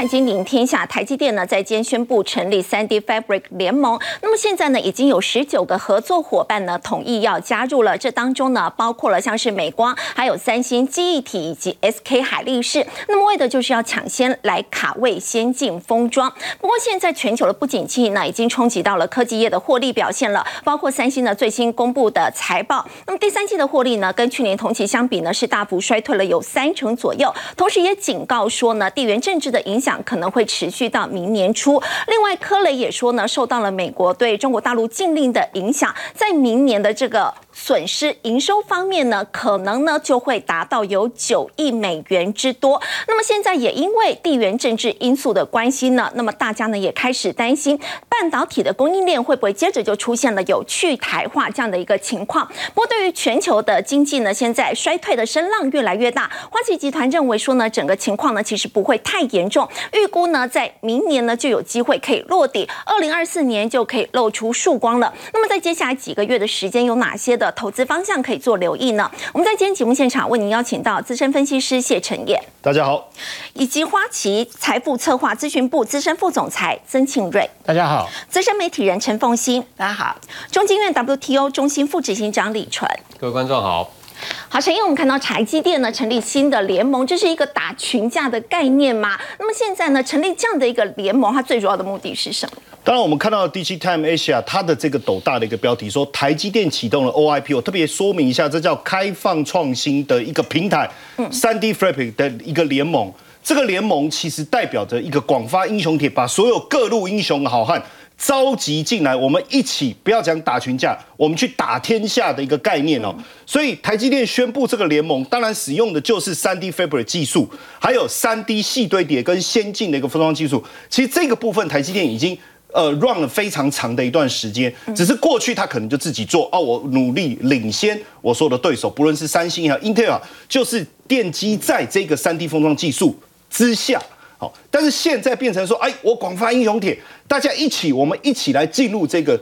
[0.00, 4.00] 盘金领天下，台积电呢在今天宣布成立三 D Fabric 联盟。
[4.22, 12.86] 那么现在呢已经有十九个合作伙伴呢统一要加入了，这当中呢包括了像是美光、还有三星、记忆体以及 SK 海力士。
[13.08, 16.32] 那么为的就是要抢先来卡位先进封装。
[16.58, 22.82] 不过现在全球的不景气呢已经冲击到了科技业的获利表现了，包括三星呢最新公布的财报。
[23.06, 31.80] 那么第三季的获利呢跟去年同期相比呢是大幅衰退了有三成左右，同时也警告说呢地缘政治的影响可能会持续到明年初。
[32.08, 37.32] 另外，科雷也说呢，受到了美国对中国大陆禁令的影响，在明年的这个。
[37.52, 42.80] 损失营收方面呢，可能呢就会达到有九亿美元之多。
[43.06, 47.78] 那么现在也因为地缘政治因素的关系呢，那么大家呢也开始担心
[48.08, 52.46] 半导体的供应链会不会接着就出现了有去台化这样的一个情况。
[52.72, 65.12] 不过对于全球的经济呢，现在衰退的声浪越来越大，花旗集团认为说呢，整个情况呢其实不会太严重，预估呢在明年呢就有机会可以落地，二零二四年就可以露出曙光了。
[65.32, 67.30] 那么在接下来几个月的时间有哪些？
[67.40, 69.10] 的投资方向可以做留意呢？
[69.32, 73.08] 我们在今天节目现场为您邀请到资深分析师谢晨业，大家好，
[73.54, 80.16] 以及花旗财富策划咨询部资深副总裁曾庆瑞，大家好，资深媒体人陈凤欣，大家好，
[80.52, 82.86] 中经院 WTO 中心副执行长李纯，
[83.18, 83.99] 各位观众好。
[84.48, 89.18] 好，陈毅，我们看到台积电呢成立新的联盟，这是一个打群架的概念嘛？
[89.38, 92.62] 那么现在呢成立这样的一个联盟，它最主要的目的是什么？
[92.82, 100.90] 当然，我们看到 D G Time Asia 它的这个斗大的一个标题说，台积电启动了 O I P，我特别说明一下，这叫开放创新的一个平台，
[101.30, 103.12] 三 D Fabric 的一个联盟。
[103.42, 107.82] 这个联盟其实代表着一个广发英雄帖，把所有各路英雄好汉。
[108.22, 113.14] 召集进来，我们一起不要讲打群架，我们去打天下的一个概念哦。
[113.46, 117.50] 所以台积电宣布这个联盟，当然使用的就是三 D Fabric 技术，
[117.80, 120.62] 还有三 D 细堆叠跟先进的一个封装技术。
[120.90, 122.36] 其实这个部分台积电已经
[122.74, 133.18] 呃 run 了非常长的一段时间，只是过去他可能就自己做哦，我努力领先我所有的对手，不论是三星也好，Intel 就是奠基在这个三 D 封装技术
[133.48, 133.98] 之下。
[134.40, 139.38] 好，但是现在变成说，哎，我广发英雄帖，大家一起，我们一起来进入这个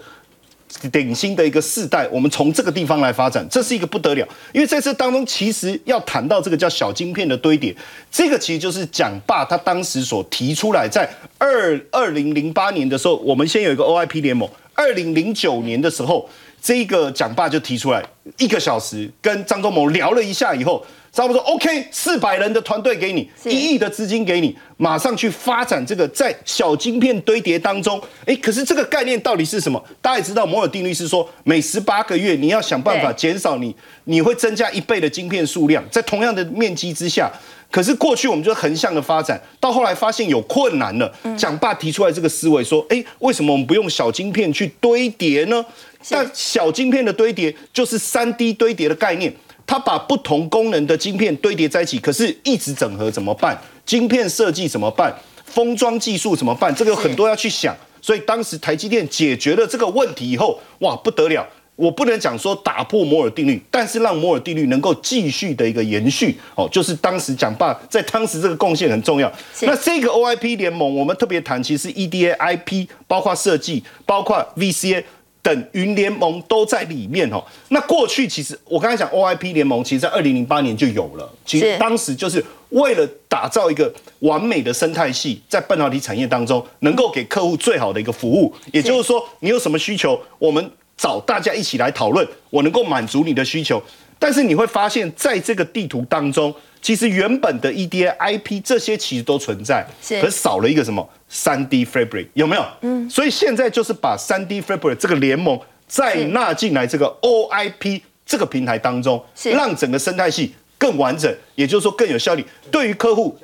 [0.91, 4.27] 顶新的一个世代，我们从这个地方来发展，这是一个不得了。
[4.53, 7.73] 因为在这当中，其实要谈到这个叫小晶片的堆叠，
[8.11, 11.09] 这个其实就是蒋爸他当时所提出来，在
[11.39, 16.29] 二二零零八年的时候，我们先有一个 OIP 联盟，二零零九年的时候，
[16.61, 18.05] 这个蒋爸就提出来，
[18.39, 20.85] 一个小时跟张忠谋聊了一下以后。
[21.13, 28.01] 差不多 OK，四百人的团队给你，一亿的资金给你，马上去发展这个在小晶片堆叠当中。
[28.27, 29.83] 哎，可是这个概念到底是什么？
[30.01, 33.75] 大家也知道摩尔定律是说，每十八个月你要想办法减少你，
[34.05, 37.31] 你会增加一倍的晶片数量，在同样的面积之下。
[37.71, 41.13] 可是过去我们就横向的发展，到后来发现有困难了。
[41.37, 45.63] 蒋爸提出来这个思维说，哎，为什么我们不用小晶片去堆叠呢？
[46.09, 49.35] 但小晶片的堆叠就是三 D 堆叠的概念。
[49.69, 53.57] 它把不同功能的晶片堆叠在一起，可是一直整合怎么办？
[53.85, 55.15] 晶片设计怎么办？
[55.45, 56.75] 封装技术怎么办？
[56.75, 57.77] 这个有很多要去想。
[58.01, 61.47] 所以当时台积电解决了这个问题以后，哇，不得了！
[61.77, 69.31] 我不能讲说打破摩尔定律，但是让摩尔定律能够继续的一个延续哦，就是当时讲爸在当时这个贡献很重要。
[69.61, 75.05] 那这个 OIP 联盟，我们特别谈，其实 EDA IP 包括设计，包括 VCA。
[75.43, 77.43] 等云联盟都在里面哦。
[77.69, 81.31] 那过去其实我刚才讲 OIP 联盟，其实在二零零八年就有了。
[81.45, 88.53] 其实当时就是为了打造一个完美的生态系，在半导体产业当中能够给客户最好的一个服务。
[88.73, 93.83] 也就是说，你有什么需求，我们找大家一起来讨论，我能够满足你的需求。
[94.19, 96.55] 但是你会发现在这个地图当中。
[96.81, 99.85] 其实原本的 EDA IP 这些其实都存在，
[100.21, 102.65] 可少了一个什么三 D Fabric 有没有？
[102.83, 105.59] 嗯，所以现在就是把三 D Fabric 这个联盟
[105.89, 113.37] 再纳进来这个 OIP 这个平台当中，让整个生态系更完整，也就是说更有效率，对于客户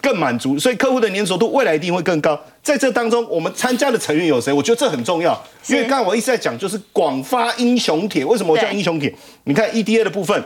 [0.00, 2.40] 更满足，所以客户的粘着度未来一定会更高。
[2.62, 4.52] 在这当中，我们参加的成员有谁？
[4.52, 9.14] 我觉得这很重要，因为刚才我一直在讲就是广发英雄帖，为什么我叫英雄帖？
[9.44, 10.42] 你看 EDA 的部分。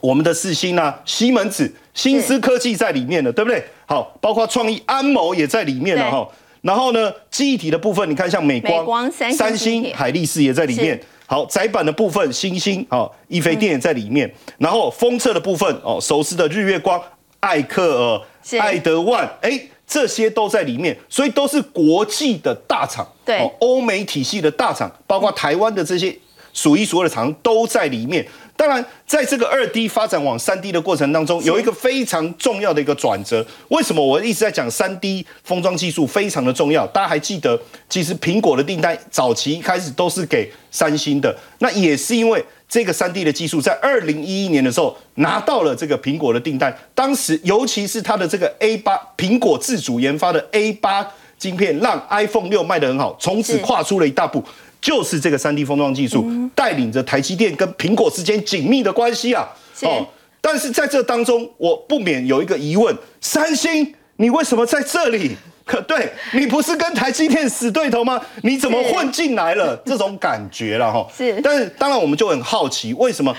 [0.00, 3.62] 我们的四星啊，西门子、新思科技在里面了，对不对？
[3.86, 6.26] 好，包括创意、安谋也在里面了哈。
[6.60, 10.98] 然后呢，记忆体的部分，你看像美光、三星、海力士也在里面。
[11.26, 14.30] 好，窄板的部分，星星、哦，易飞电也在里面。
[14.58, 17.00] 然后封测的部分，哦，熟悉的日月光、
[17.44, 26.16] 艾克尔、艾德万，哎，这些都在里面，所以都是国际的大厂，对，欧美体系的大厂，包括台湾的这些。
[26.56, 28.24] 数一数二的厂都在里面。
[28.54, 33.44] 当然，在这个二 D 发展往三 D 的过程当中，有一个非常重要的一个转折。
[33.70, 36.86] 为什么我一直在讲三 D 封装技术非常的重要？
[36.86, 42.44] 大家还记得，其实苹果的订单早期开始都是给三星的，那也是因为
[42.74, 46.76] 这个三 D 的技术在二零一一年的时候拿到了这个苹果的订单。
[46.92, 54.42] 当时，尤其是它的这个 A 八苹果自主研发的 A 八晶片，让 iPhone 六卖得很好，从此跨出了一大步。
[54.80, 59.48] 就是这个三 D 封装技术带领着台积电跟苹果之间紧密的关系啊！
[59.82, 60.04] 哦，
[60.40, 65.36] 但是在这当中，我不免有一个疑问：三星，你为什么在这里？
[65.64, 68.20] 可对你不是跟台积电死对头吗？
[68.42, 69.76] 你怎么混进来了？
[69.86, 71.06] 这种感觉了哈。
[71.16, 73.34] 是，但是当然我们就很好奇，为什么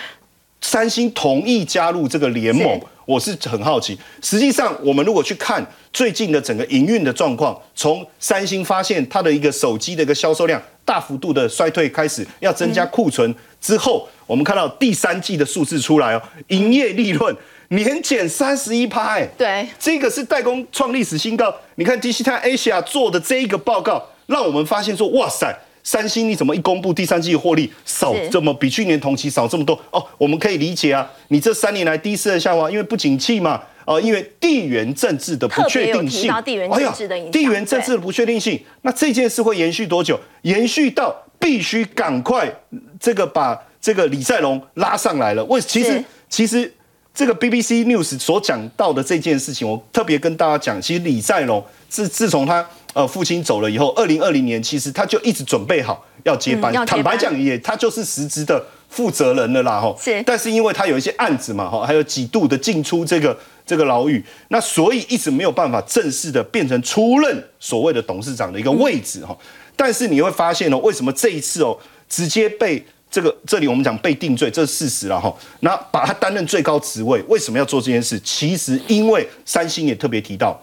[0.62, 2.80] 三星同意加入这个联盟？
[3.06, 3.96] 我是很好奇。
[4.24, 5.64] 实际上，我们如果去看
[5.94, 10.62] 最近的整个营运的状况，从三星发现它的一个手机的一个销售量。
[10.84, 17.36] 大幅度的衰退开始，要增加库存之后，我们看到第三季的数字出来哦，营业利润
[17.70, 21.54] 年减三十一趴，哎，对，这个是代工创历史新高。
[21.76, 29.80] 你看 d i g i t a Asia 做的这一个报告，让我们发现说，哇塞，三星你怎么一公布第三季的获利少这么比去年同期少这么多？
[29.92, 33.62] 哦，我们可以理解啊，你这三年来第一次的下滑，因为不景气嘛。
[33.86, 36.92] 哦，因为地缘政治的不确定性，哎呀，
[37.32, 40.20] 地缘政治的不确定性，那这件事会延续多久？
[40.42, 42.52] 延续到必须赶快
[43.00, 45.46] 这个把这个李在龙拉上来了。
[45.46, 46.74] 为其实其实
[47.16, 56.74] 这个 BBC News 所讲到的这件事情，我特别跟大家讲，其实李在镕自自从他呃父亲走了以后，二零二零年其实他就一直准备好要接班。
[56.86, 59.96] 坦白讲，也他就是实质的负责人了啦，哈。
[59.98, 63.36] 是，但是因为他有一些案子嘛，哈，还有几度的进出这个。
[63.68, 69.36] 这个牢狱，那所以一直没有办法正式的变成出任所谓的董事长的一个位置哈。
[69.76, 71.76] 但是你会发现哦，为什么这一次哦，
[72.08, 72.86] 直接被
[73.16, 75.34] 这个这里我们讲被定罪，这是事实了哈。
[75.62, 78.20] 那把他担任最高职位，为什么要做这件事？
[78.20, 80.60] 其实因为三星也特别提到。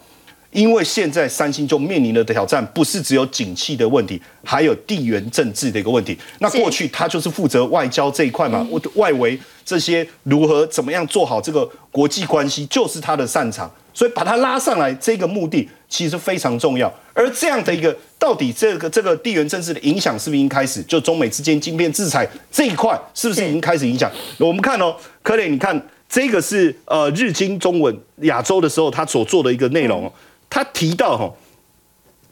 [0.50, 6.14] 因为现在三星就面临的挑战不是只有景气的问题，还有地缘政治的一个问题。
[6.40, 13.72] 那过去他就是负责外交这一块嘛，外围这些如何怎么样做好这个国际关系，就是他的擅长。
[13.94, 16.92] 所以把他拉上来，这个目的其实非常重要。
[17.14, 20.82] 而这样的一个，到底这个这个地缘政治的影响是不是已经开始？
[20.84, 24.10] 就中美之间晶片制裁这一块，是不是已经开始影响？
[24.38, 30.12] 我们看哦，柯磊，你看这个是呃日经中文亚洲的时候他所做的一个内容哦。
[30.48, 31.30] 他提到哈，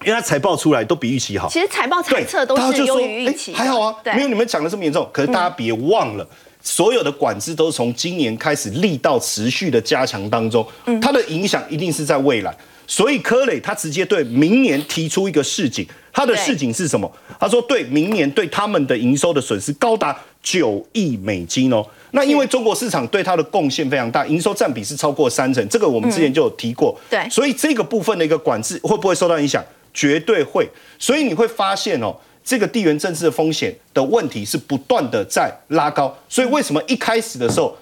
[0.04, 1.48] 因为他财报出来都比预期好。
[1.48, 5.08] 其实财报猜测都是优于预期，还好啊，没有你们讲的这么严重。
[5.12, 6.26] 可是大家别忘了，
[6.62, 10.66] 所有的管制都是从今年开始力道持续的加强当中，
[11.00, 12.56] 它的影响一定是在未来。
[12.86, 17.10] 所以柯磊他直接对明年提出一个市井，他的市井是什么？
[17.38, 21.86] 他说对明年对他们的营收的损失高达九亿美金哦。
[22.10, 26.98] 那因为中国市场对它的贡献非常大，营收占比是超过三成，这个我们之前就有提过。
[27.08, 29.64] 对，所以这个部分的一个管制会不会受到影响？
[29.94, 30.68] 绝对会。
[30.98, 32.12] 所以你会发现哦，
[32.50, 36.12] 这个地缘政治的风险的问题是不断的在拉高。
[36.28, 37.76] 所以为什么一开始的时候？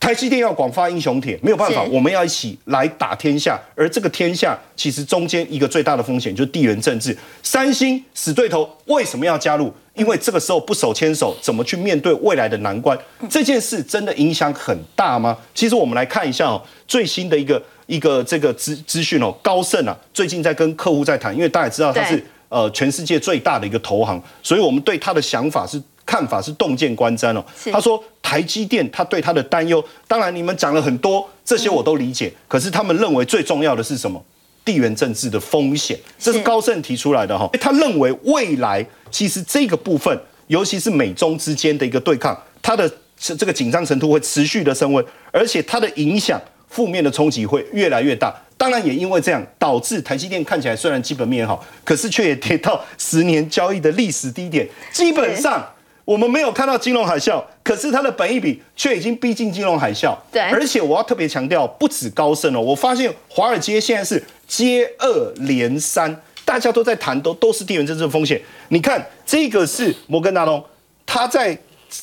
[0.00, 3.56] 台积电要广发英雄帖，没有办法，我们要一起来打天下。
[3.76, 7.16] 而这个天下，其实中间一个最大的风险就是地缘政治。
[7.40, 9.72] 三星死对头为什么要加入？
[9.94, 12.98] 因为这个时候不手牵手，怎么去面对未来的难关？
[13.30, 15.38] 这件事真的影响很大吗？
[15.54, 22.20] 其实我们来看一下哦，最新的一个一个这个资资讯哦，高盛啊，最近在跟客户在谈，因为大家知道他是
[22.52, 25.82] 呃全世界最大的一个投行，所以我们对他的想法是。
[26.04, 27.44] 看法是洞见观瞻哦。
[27.72, 32.30] 他说台积电他对他的担忧，当然你们讲了很多，这些我都理解。
[32.48, 34.22] 可是他们认为最重要的是什么？
[34.64, 37.48] 地缘政治的风险，这是高盛提出来的哈。
[37.60, 48.34] 他认为未来其实这个部分，尤其是美中之间的一个对抗，它的这个紧张程度会持续的升温，而且它的影响负面的冲击会越来越大。
[48.62, 55.68] 当然也因为这样，导致台积电看起来虽然基本面好，可是却也跌到十年交易的历史低点，基本上。
[56.04, 60.16] 我们没有看到金融海啸，可是它的本益比却已经逼近金融海啸。
[60.30, 68.40] 对，而且我要特别强调，不止高盛哦，我发现华尔街现在是接二连三，大家都在谈，都都是地缘政治风险。
[68.68, 70.64] 你看，这个是摩根大通，
[71.04, 71.58] 他在。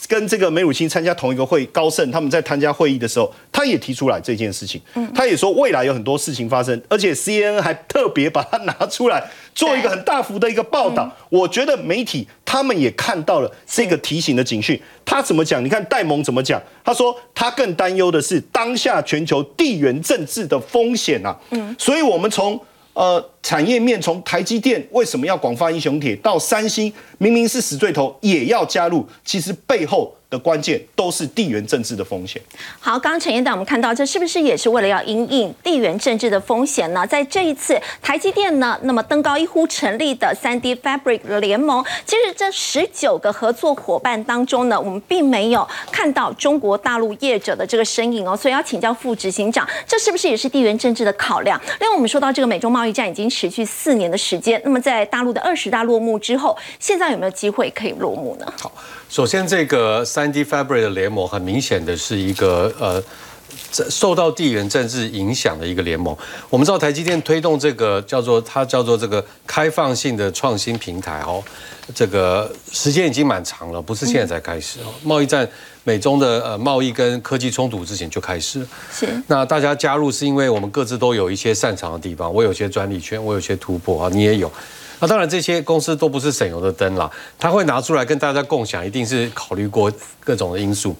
[0.07, 4.81] 跟这个梅鲁钦参加同一个会，高盛他们在参加会议的时候，他也提出来这件事情。
[4.95, 11.11] 嗯，他也说未来有很多事情发生，而且 C N N 还特别把它拿出来做一个很大幅的一个报道。
[11.29, 14.79] 我觉得媒体他们也看到了这个提醒的警讯。
[15.05, 15.63] 他怎么讲？
[15.63, 16.61] 你看戴蒙怎么讲？
[16.83, 21.35] 他说他更担忧的是当下全球地缘政治的风险啊。
[21.49, 22.59] 嗯，所以我们从
[22.93, 30.13] 呃产业面从台积电为什么要广发英雄帖，到三星明明是死对头也要加入，其实背后。
[30.29, 32.39] 的关键都是地缘政治的风险。
[32.79, 37.03] 好，刚刚陈彦带我们看到，这是不是也是为了要因应地缘政治的风险呢？
[37.07, 51.59] 在这一次台积电呢，那么登高一呼成立的三 D Fabric 联盟，其实这十九个合作伙伴当中呢，我们并没有看到中国大陆业者的这个身影哦，所以要请教副执行长，这是不是也是地缘政治的考量？
[51.79, 58.53] 另外，我们说到这个美中贸易战已经持续四年的时间，那么在大陆的二十大落幕之后，现在有没有机会可以落幕呢？
[58.59, 58.71] 好。
[59.09, 63.03] 首先，这个三 D Fabric 的联盟很明显的是一个呃，
[63.71, 66.15] 受到地缘政治影响的一个联盟。
[66.49, 71.43] 我们知道台积电推动这个叫做它叫做这个开放性的创新平台哦，
[71.93, 74.93] 这个时间已经蛮长了，不是现在才开始哦。
[75.03, 75.47] 贸易战，
[75.83, 78.67] 美中的呃贸易跟科技冲突之前就开始了。
[78.91, 79.07] 是。
[79.27, 84.51] 那大家加入是因为我们各自都有一些擅长的地方，我有些专利圈，我有些突破啊，你也有。
[85.01, 89.89] 那当然，这些公司都不是省油的灯啦，他会拿出来跟大家共享，一定是考虑过
[90.23, 90.93] 各种的因素。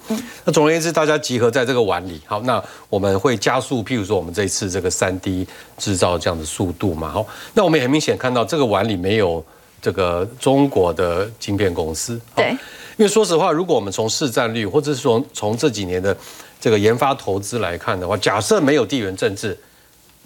[0.44, 9.44] 那总而言之，大家集合在这个碗里，好，那我们会加速，譬如说我们这一次这个三 D 制造这样的速度嘛，好，那我们也很明显看到这个碗里没有
[9.82, 12.50] 这个中国的晶片公司，对，
[12.96, 16.16] 因为说实话，如果我们从市占率，或者是说从这几年的
[16.58, 19.54] 这个研发投资来看的话，假设没有地缘政治。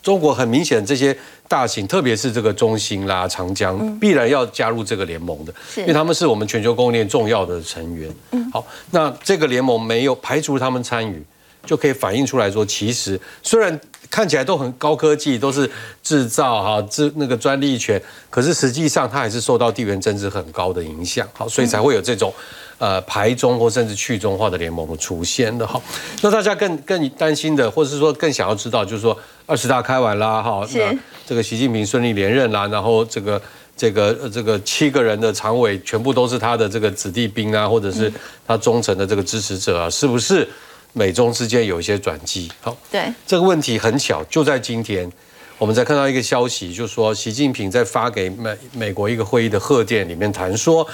[0.04, 1.16] 中国很明显，这些
[1.48, 8.14] 大型，特别是这个中兴啦、长江，必然要加入这个联盟的，因为他们是我们全球供应链重要的成员。
[8.52, 11.24] 好，那这个联盟没有排除他们参与，
[11.64, 13.80] 就可以反映出来说，其实虽然
[14.10, 15.68] 看起来都很高科技，都是
[16.02, 21.26] 制造哈制那个专利权，可是实际上它还是受到地缘政治很高的影响。
[21.32, 22.30] 好，所以才会有这种。
[22.78, 25.80] 呃，排中或甚至去中化的联盟出现的哈，
[26.22, 29.16] 那大家更更担心的，或者是说更想要知道，就是说
[29.46, 33.40] 二十大开完啦哈，那这个习近平顺利连任啦，然后这个
[33.76, 38.12] 这个这个七个人的常委全部都是他的这个子弟兵啊，或者是
[38.44, 40.46] 他忠诚的这个支持者啊，是不是
[40.92, 42.50] 美中之间有一些转机？
[42.60, 45.10] 好，对这个问题很巧，就在今天，
[45.58, 50.84] 我们才看到一个消息，就是说习近平在发给美美国一个会议的贺电里面谈说。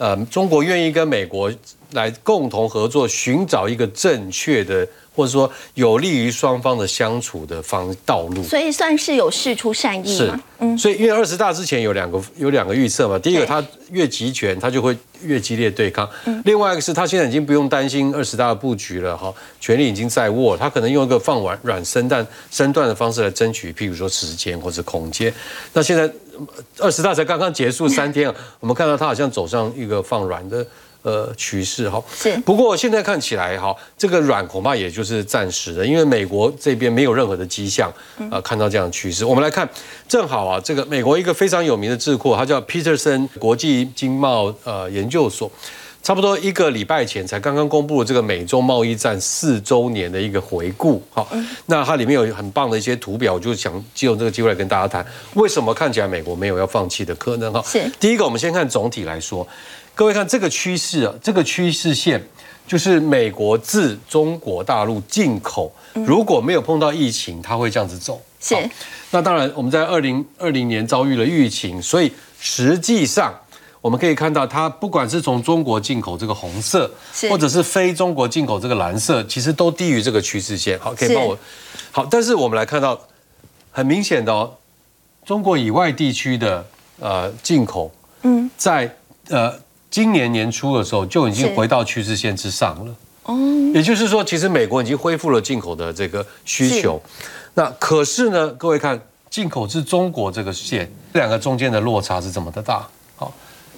[0.00, 1.52] 呃，中国愿意跟美国
[1.92, 8.42] 来共同合作，寻找一个正确的，或者说有利于双方的相处的方道路。
[8.42, 10.40] 所以算是有事出善意嘛？
[10.60, 16.06] 嗯，所以因为二十大之前有两个有两个预测嘛，第一个他越集权，他就会越激烈对抗；
[16.46, 19.30] 另外一个是他现在已经不用担心二十大的布局了哈，
[19.60, 25.30] 权力已经在握，他可能用一个放软软身段身段的方式来争取，譬如说时间或者空间。
[25.74, 26.10] 那现在。
[26.78, 30.66] 二十大才刚刚结束三天啊，我们看到它好像走上一个放软的
[31.02, 32.02] 呃趋势哈。
[32.14, 32.36] 是。
[32.38, 37.92] 不过现在看起来哈，这个软恐怕也就是暂时的，因为美国这边没有任何的迹象
[38.30, 39.24] 啊看到这样的趋势。
[39.24, 39.68] 我们来看，
[40.08, 45.50] 正好啊，这个美国一个非常有名的智库，它叫 Peterson 国际经贸呃研究所。
[46.02, 51.28] 差不多一个礼拜前才刚刚公布了这个美中贸易战四周年的一个回顾，好，
[51.66, 55.04] 那它里面有很棒的一些图表，我就想借用这个机会来跟大家谈，
[55.34, 57.52] 为什么看起来美国没有要放弃的可能？
[57.52, 59.46] 哈，是第一个，我们先看总体来说，
[59.94, 62.26] 各位看这个趋势啊，这个趋势线
[62.66, 65.70] 就是美国自中国大陆进口，
[66.06, 68.20] 如果没有碰到疫情，它会这样子走。
[68.40, 68.56] 是，
[69.10, 73.38] 那当然我们在二零二零年遭遇了疫情，所以实际上。
[73.80, 76.90] 我们可以看到，它不管是从中国进口这个红色，
[77.30, 80.78] 或者是非中国进口这个蓝色，其实都低于这个趋势线。
[80.78, 81.38] 好，可以帮我。
[81.90, 83.00] 好，但是我们来看到，
[83.70, 84.52] 很明显的哦，
[85.24, 86.66] 中国以外地区的
[86.98, 87.90] 呃进口，
[88.22, 88.94] 嗯，在
[89.28, 89.54] 呃
[89.90, 92.94] 今年年初的时候就已经回到趋势线之上了。
[93.22, 93.34] 哦，
[93.74, 97.00] 也就是说，其实美国已经恢复了进口的这个需求。
[97.54, 102.86] 那可是呢，各位看，进口至中国这个线，这两个中间的落差是这么的大。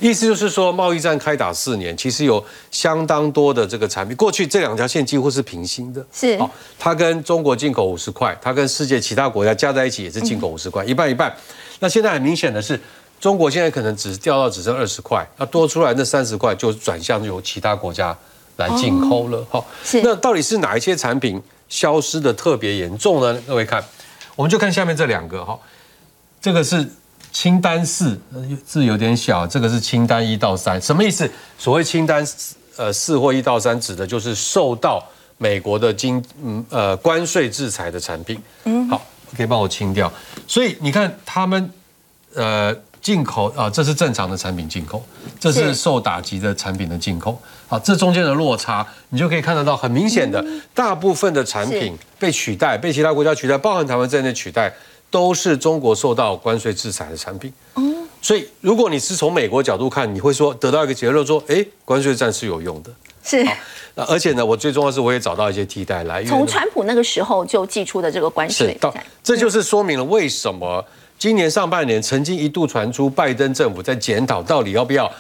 [0.03, 0.11] 好。
[0.11, 4.17] 意思就是说，贸易战开打四年，其实有相当多的这个产品。
[4.17, 6.37] 过去这两条线几乎是平行的，是。
[6.39, 11.35] 好，它跟中国进口五十块，它跟世界其他国家加在一起也是进口五十块，一半一半。
[11.79, 12.79] 那现在很明显的是，
[13.21, 18.17] 中国现在可能只掉到只剩二十块，那多出来那三十块就转向由其他国家
[18.57, 19.47] 来进口了。
[19.49, 19.65] 好，
[20.03, 23.41] 那到底是哪一些产品消失的特别严重呢？
[23.47, 23.85] 各位看，
[24.35, 25.59] 我们就看下面这两个哈，
[26.41, 26.87] 这个是。
[27.33, 28.21] 清单四
[28.65, 31.29] 字有点小，这个是清单一到三，什么意思？
[31.59, 32.25] 所谓清单
[32.77, 35.03] 呃四或一到三，指的就是受到
[35.39, 38.39] 美国的经嗯呃关税制裁的产品。
[38.65, 39.03] 嗯，好，
[39.35, 40.13] 可以帮我清掉。
[40.47, 41.71] 所以你看他们
[42.35, 45.03] 呃进口啊，这是正常的产品进口，
[45.41, 47.41] 这是受打击的产品的进口。
[47.67, 54.71] 好，这中间的落差，你就可以看得到很明显的，大部分的产品被取代，被其他国家取代，包含台湾在内取代。
[55.13, 57.53] 都是中国受到关税制裁的产品。
[57.75, 57.83] 哦，
[58.21, 62.91] 所以如果你是从美国角度看，你会说得到一个结论说，哎，关税战是有用的。
[63.23, 63.47] 是。
[63.95, 66.31] 那而且呢，我最重要是我也找到一些替代来源。
[66.31, 68.93] 从川普那个时候就寄出的这个关税，到
[69.23, 70.83] 这就是说明了为什么
[71.19, 75.13] 今年上半年曾经一度传出拜登政府在检讨到底要不要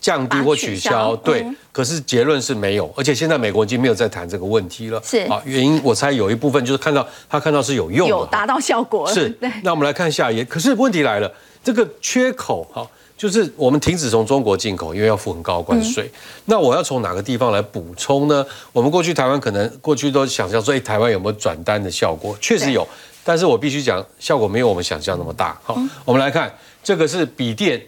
[0.00, 1.14] 降低或取消。
[1.16, 5.00] 对，可是结论是没有，而且现在美国已经没有在谈这个问题了。
[5.04, 9.12] 是啊，原因我猜有一部分就是看到他看到是有用，有达到效果。
[9.12, 10.44] 是，那我们来看下一页。
[10.44, 11.32] 可是问题来了，
[11.62, 12.86] 这个缺口哈。
[13.16, 16.08] 就是我们停止从中国进口，因为要付很高关税。
[16.44, 18.46] 那我要从哪个地方来补充呢？
[18.72, 22.38] 我们过去台湾可能过去都想象说，哎，台湾有没有转单的效果？
[22.40, 22.86] 确实有，
[23.24, 25.58] 但是我必须讲，效果没有我们想象那么大。
[25.64, 26.48] 好，我们来看
[26.80, 27.82] 这个是笔电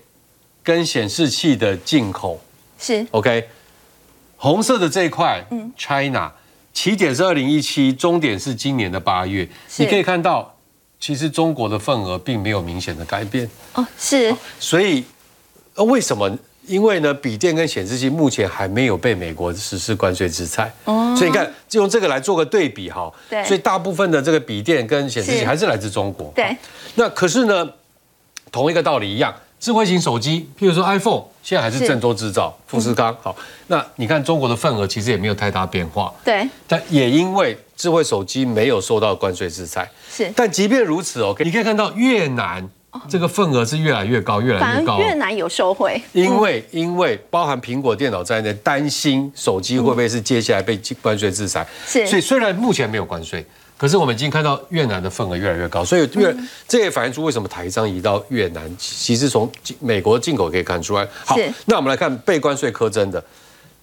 [0.71, 2.41] 跟显示器的进口，
[2.79, 3.49] 是 OK。
[4.37, 6.31] 红色的这一块，嗯，China
[6.73, 9.49] 起点是二零一七，终点是今年的八月。
[9.79, 10.55] 你可以看到，
[11.01, 13.51] 其实中国的份额并没有明显的改变。
[13.73, 15.05] 哦，是，所以。
[15.75, 16.39] 那为什么？
[16.67, 23.13] 因为呢，笔电跟显示器目前还没有被美国实施关税制裁，哦，所以你看，就用这个来做个对比哈。
[23.29, 23.45] 对。
[23.45, 26.31] 所以大部分的这个笔电跟显示器还是来自中国。
[26.37, 26.57] 对。
[26.95, 27.69] 那可是呢，
[28.53, 33.15] 同一个道理一样，智慧型手机，譬如说 iPhone，现在还是郑州制造，富士康。
[33.23, 33.37] 好，
[33.67, 36.13] 那你看中国的份额其实也没有太大变化。
[36.25, 36.49] 对。
[36.67, 39.89] 但也因为智慧手机没有受到关税制裁。
[40.11, 40.33] 是。
[40.35, 42.69] 但即便如此哦，你可以看到越南。
[43.09, 44.99] 这个份额是越来越高，越来越高。
[44.99, 51.65] 越南有收回，因为因为包含苹果电脑在内，担心手机会不会是接下来被关税制裁。
[51.87, 53.47] 是，所以虽然目前没有关税，
[53.81, 56.37] 可是我们已经看到越南的份额越来越高，所以越
[56.69, 61.09] 这也反映出为什么台商移到越南，其实从美国进口可以看出来。
[61.25, 61.35] 好，
[61.65, 63.25] 那我们来看被关税苛征的。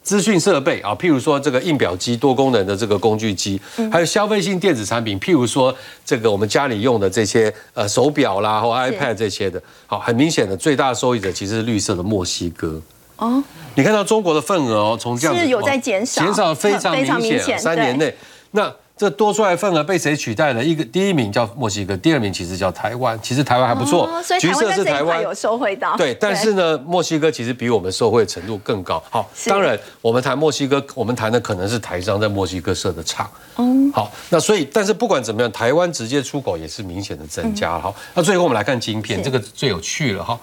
[0.03, 3.59] 资讯设备啊，譬如说这个印表机、多功能的这个工具机，
[3.91, 5.75] 还有消费性电子产品，譬如说
[6.05, 12.79] 这个我们家里用的这些呃手表啦或 iPad 这些的，好，很明显的最大受益者其实是绿色的墨西哥。
[13.15, 18.15] 哦，你看到中国的份额哦，从这样是有在减少，减少非常明显，三年内
[18.51, 18.71] 那。
[18.97, 20.63] 这多出来份额被谁取代了？
[20.63, 23.17] 一个第一名叫墨西哥，第二名其实叫台湾。
[23.21, 25.95] 其实台湾还不错，橘色是台湾有收回到。
[25.95, 29.01] 对，但是呢，墨西哥其实比我们受惠程度更高。
[29.11, 33.29] 好，当然我们谈墨西哥，我们谈的可能是台商在墨西哥设的厂。
[33.57, 37.77] 嗯，好，那所以，但是不管怎么样，台湾直接出口也是明显的增加。
[37.77, 40.39] 好，那最后我们来看晶片，这个最有趣了哈。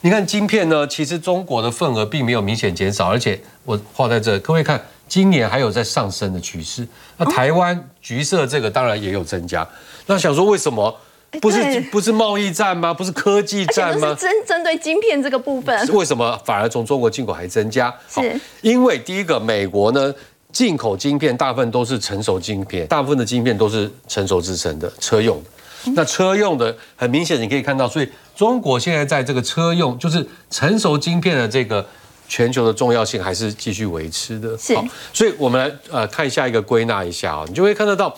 [0.00, 4.80] 你看晶片呢，其实中国的份额并没有明显减少，而且我画在这，各位看。
[5.12, 9.68] 今年还有在上升的趋势，那台湾橘色这个当然也有增加。
[10.06, 10.98] 那想说为什么
[11.38, 12.94] 不是不是贸易战吗？
[12.94, 14.16] 不是科技战吗？
[14.18, 17.94] 针针对晶片这个部分， 为什么反而从中国进口还增加？
[18.08, 20.14] 是因为第一个，美国呢
[20.50, 25.50] 进口晶片大部分都是成熟晶片，大部分的晶片都是成熟制成的车用的。
[25.94, 31.86] 那车用的很明显，你可以看到，所以中国现在在这个车用就是成熟晶片的这个。
[32.32, 34.74] 全球的重要性还是继续维持的，是。
[35.12, 38.16] 所以我们来呃看下一个归纳一下啊，你就会看得到，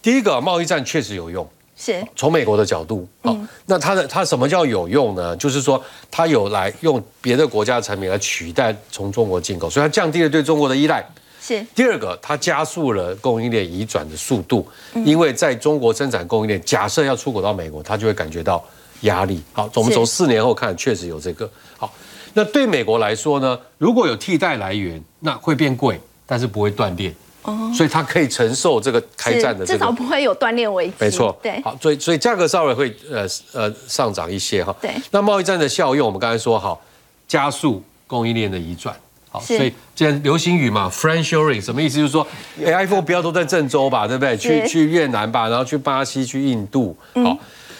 [0.00, 1.44] 第一个贸易战确实有用，
[1.76, 2.06] 是。
[2.14, 5.36] 从美国的角度，好，那它的它什么叫有用呢？
[5.38, 11.04] 就是说它有来用别的国家的产品来取代从中国进口，所以它降低了对中国的依赖。
[11.42, 11.66] 是。
[11.74, 14.64] 第二个，它加速了供应链移转的速度，
[15.04, 18.64] 因为在中国生产供应链假设要出口到美国，它就会感觉到
[19.00, 19.42] 压力。
[19.52, 21.92] 好，我们从四年后看，确实有这个好。
[22.36, 23.58] 那对美国来说呢？
[23.78, 30.92] 如果有替代来源，那会变贵，但是不会断裂，哦，所以它可以承受这个开战的这个，至少不会有断裂危机。
[30.98, 34.74] 没错，对，好，所以所以价格稍微会呃呃上涨一些哈。
[34.82, 36.78] 对，那贸易战的效用，我们刚才说好，
[37.26, 38.94] 加速供应链的移转，
[39.30, 41.96] 好，所以既然流行语嘛，friendshoring 什么意思？
[41.96, 42.26] 就是说
[42.62, 44.36] ，iPhone 不要都在郑州吧，对不对？
[44.36, 47.34] 去去越南吧，然后去巴西、去印度，好，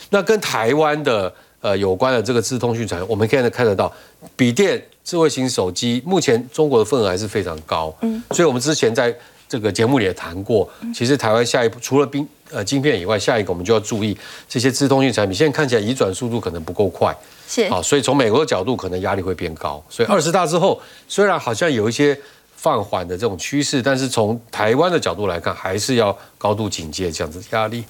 [0.09, 1.31] 那跟台湾的。
[1.66, 3.92] 呃，有关的这个资通讯产业，我们现在看得到，
[4.37, 7.92] 笔电、智慧型手机，目前中国的份额还是非常高。
[8.02, 9.12] 嗯，所以我们之前在
[9.48, 14.16] 这个节目里也谈过，其实台湾下一步除了冰呃晶片以外，下一个我们就要注意
[14.48, 15.37] 这些资通讯产品。
[15.37, 17.12] 现在看起来移转速度可能不够快，
[17.48, 19.83] 是啊，所以从美国的角度，可能压力会变高。
[19.88, 22.16] 所以二十大之后，虽然好像有一些
[22.55, 27.83] 放缓的这种趋势，但是从台湾的角度来看，还是要高度警戒这样子压力。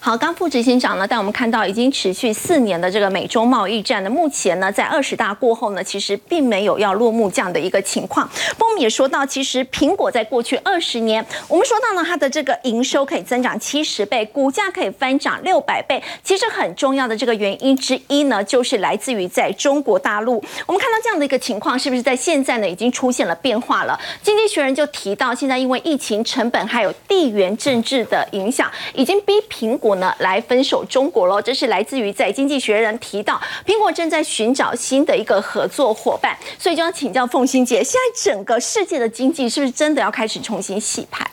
[0.00, 8.28] 好，刚副执行长呢，带我们看到已经持续四年的这个美中贸易战呢，目前呢，在二十大过后呢，其实并没有要落幕这样的一个情况。
[8.56, 16.02] 不过我们也说到，其实苹果在过去二十年，我们说到呢，它的这个营收可以增长七十倍，股价可以翻涨六百倍。
[16.22, 20.42] 其实很重要的这个原因之一呢，就是来自于在中国大陆。
[20.66, 23.98] 我们看到这样的一个情况，是不是在现在呢，已经出现了变化了？
[24.22, 31.42] 经济学人就提到，现在因为疫情、成本还有地缘政治的影响，已经逼苹苹果呢来分手中国喽。
[31.42, 41.28] 这是来自于在《经济学人》提到，苹果正在寻找新的一个合作伙伴，所以就要请教凤欣姐，现在整个世界的经济是不是真的要开始重新洗牌？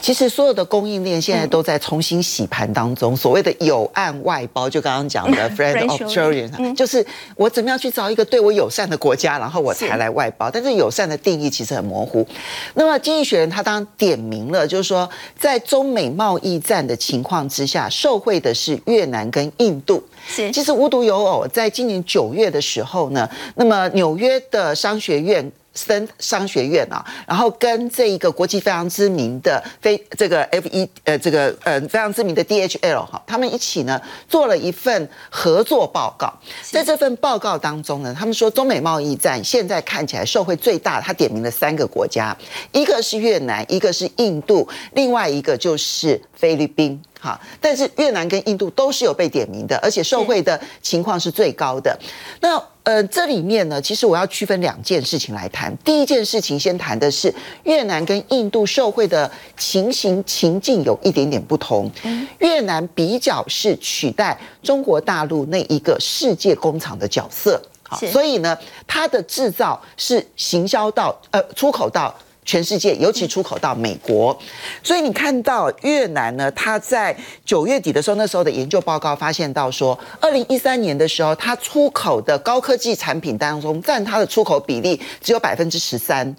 [0.00, 3.16] 其实所有的供应链现在都在重新洗盘当中。
[3.16, 7.04] 所谓的有岸外包，就刚刚讲的 friend of children，就是
[7.36, 10.50] 我怎么样去找一个对我友善的国家，然后我才来外包。
[10.50, 12.26] 但是友善的定义其实很模糊。
[12.74, 15.08] 那么经济学人他当然点名了，就是说
[15.38, 20.02] 在中美贸易战的情况之下，受惠的是越南跟印度。
[20.26, 25.52] 是，其实无独有偶，在今年九月的时候呢，那么纽约的商学院。
[25.74, 36.32] 森商学院啊，然后跟这一个国际非常知名的非这个 F 一呃这个呃非常知名的 DHL 哈，他们一起呢做了一份合作报告。
[36.62, 42.36] 在这份报告当中呢，他们说中美贸易战现在看起来受惠最大，他点名了三个国家，
[42.72, 47.00] 一个是越南，一个是印度，另外一个就是菲律宾。
[47.20, 51.96] 哈，但是越南跟印度都是有被点名的，而且受贿的情况是最高的。
[52.40, 55.76] 那呃，这里面呢，其实我要区分两件事情来谈。
[55.84, 57.32] 第一件事情，先谈的是
[57.64, 61.90] 越南跟印度受贿的情形情境有一点点不同。
[62.38, 68.56] 越南比较是取代中国大陆那一个世界工厂的角色，好所以呢，
[68.86, 72.12] 它的制造是行销到呃出口到。
[72.44, 74.36] 全世界，尤其出口到美国，
[74.82, 86.34] 所以你看到越南呢，它在九月底的时候，那时候的研究报告发现到说，二零一三年的时候，它出口的高科技产品当中，占它的出口比例只有百分之十三，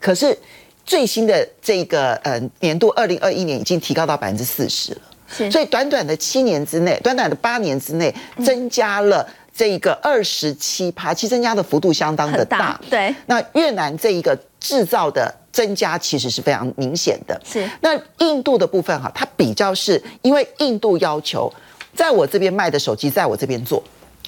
[0.00, 0.36] 可是
[0.84, 8.14] 最新的这个呃年度二零二一年已经提高到百分之四十了，所以短短的七年之内，短短的八年之内，
[8.44, 15.32] 增加了这一个二十七趴，其实增加的幅度相当的大，对，那越南这一个制造的。
[15.54, 17.40] 增加其实是非常明显的。
[17.44, 21.52] 是那印度的部分哈，它比较是因为印度要求
[21.94, 23.80] 在我这边卖的手机在我这边做，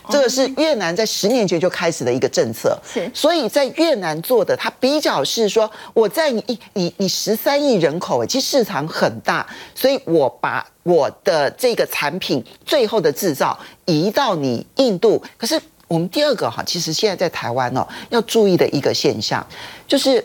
[0.08, 2.78] 这个是越南在十年前就开始的一个政策。
[2.86, 15.20] 是，所以在越南做的，它比较是说我在你你你十三亿人口，其实市场很大，所以我把我的这个产品最后的制造移到你印度。
[15.36, 19.44] 可是我们第二个哈，其实现在在台湾哦，要注意的一个现象
[19.88, 20.24] 就是。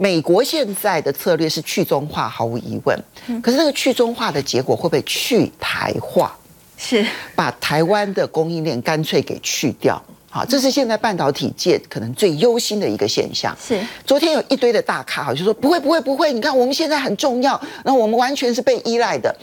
[0.00, 2.98] 美国现在的策略是去中化，毫无疑问。
[3.42, 6.34] 可是那个去中化的结果会不会去台化？
[6.78, 10.02] 是把台湾的供应链干脆给去掉？
[10.30, 13.54] 好，这是现在半导体界可能最忧心的一个现象。
[13.60, 19.36] 是昨天有一堆的大咖好，就说不会不会不会，你看我们现在很重要，那我们完全是被依赖的。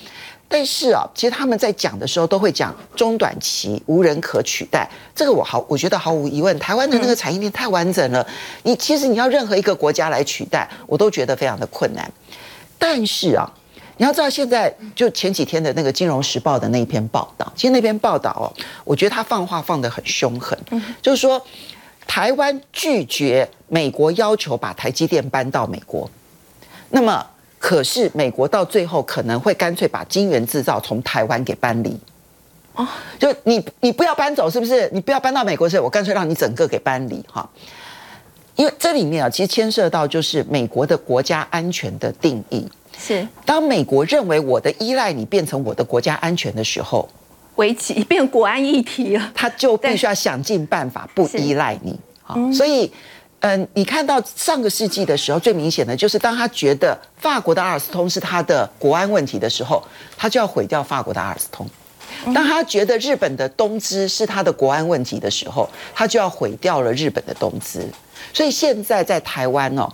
[0.50, 8.26] 但是啊，其实他们在讲的时候都会讲中短期无人可取代，这个我毫我觉得毫无疑问，台湾的那个产业链太完整了，
[8.64, 12.10] 你其实你要任何一个国家来取代，我都觉得非常的困难。
[12.80, 13.52] 但是啊，
[13.98, 18.48] 你要知道现在就前几天的那个《金融时报》的那一篇报道，其实那篇报道哦，
[18.86, 20.58] 我觉得他放话放得很凶狠，
[21.02, 21.46] 就是说
[22.08, 26.10] 台湾拒绝美国要求把台积电搬到美国，
[26.90, 27.26] 那么。
[27.60, 32.00] 可是美国到最后可能会干脆把晶圆制造从台湾给搬离，
[32.76, 34.88] 哦，就你你不要搬走是不是？
[34.94, 37.50] 你不要搬到美国去，我干脆让你整个给搬离哈。
[38.56, 42.68] 因为这里面啊，其实牵涉到就是美国的国家安全的定义。
[42.96, 47.10] 是，当美国认为我的依赖你变成我的国家安全的时候，
[47.56, 52.00] 危机变国安议题了，他就必须要想尽办法不依赖你。
[52.22, 52.92] 好，所以。
[53.42, 59.84] 嗯，你看到上个世纪的时候，最明显的就是当他觉得法国的阿尔斯通是他的国安问题的时候，
[60.18, 61.66] 他就要毁掉法国的阿尔斯通；
[62.34, 67.88] 当他觉得日本的东芝是他的国安问题的时候，他就要毁掉了日本的东芝。
[68.34, 69.88] 所以现在在台湾哦。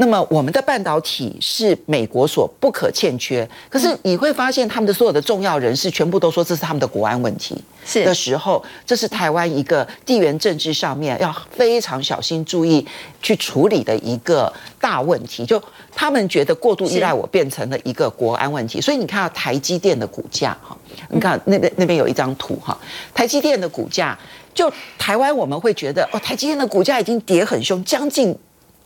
[0.00, 12.86] 那么我们的半导体是美国所不可欠缺，可是你会发现他们的所有的重要人士全部都说这是他们的国安问题，是的时候，这是台湾一个地缘政治上面要非常小心注意
[13.20, 15.44] 去处理的一个大问题。
[15.44, 15.62] 就
[15.94, 20.74] 他们觉得过度依赖我变成了一个国安问题，所以你看到台积电的股价哈，
[21.10, 22.74] 你看那边那边有一张图哈，
[23.12, 24.18] 台积电的股价
[24.54, 28.34] 就台湾我们会觉得哦，台积电的股价已经跌很凶，将近。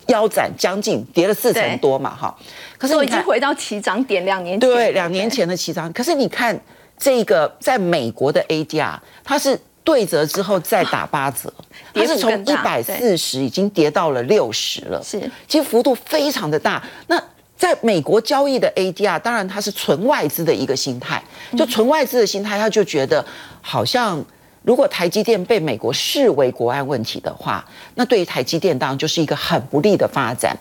[0.08, 2.36] 腰斩将近跌了四成多嘛，哈，
[2.76, 5.92] 可是我已经回到起涨点两年前，对，两年前的起涨。
[5.92, 6.58] 可是你看
[6.98, 11.52] 这个在美国的 ADR，它是对折之后再打八折，
[11.94, 16.82] 它是从一百四十已经跌到了六十了，是，其实幅度非常的大。
[17.06, 17.22] 那
[17.56, 21.22] 在美国交易的 ADR，当然它是纯外资的一个心态，
[21.56, 23.24] 就纯外资的心态，他就觉得
[23.60, 24.24] 好像。
[24.64, 27.62] 如果台积电被美国视为国安问题的话，
[27.94, 30.56] 那对于台积电当然就是一个很不利的发展。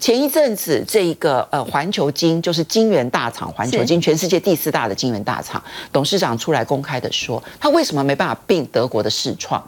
[0.00, 5.62] 前一阵子，这一个呃环球金就是金圆大厂，环球金全世界第四大的金圆大厂，
[5.92, 9.62] 董事长出来公开的说，他为什么没办法并德国的世创？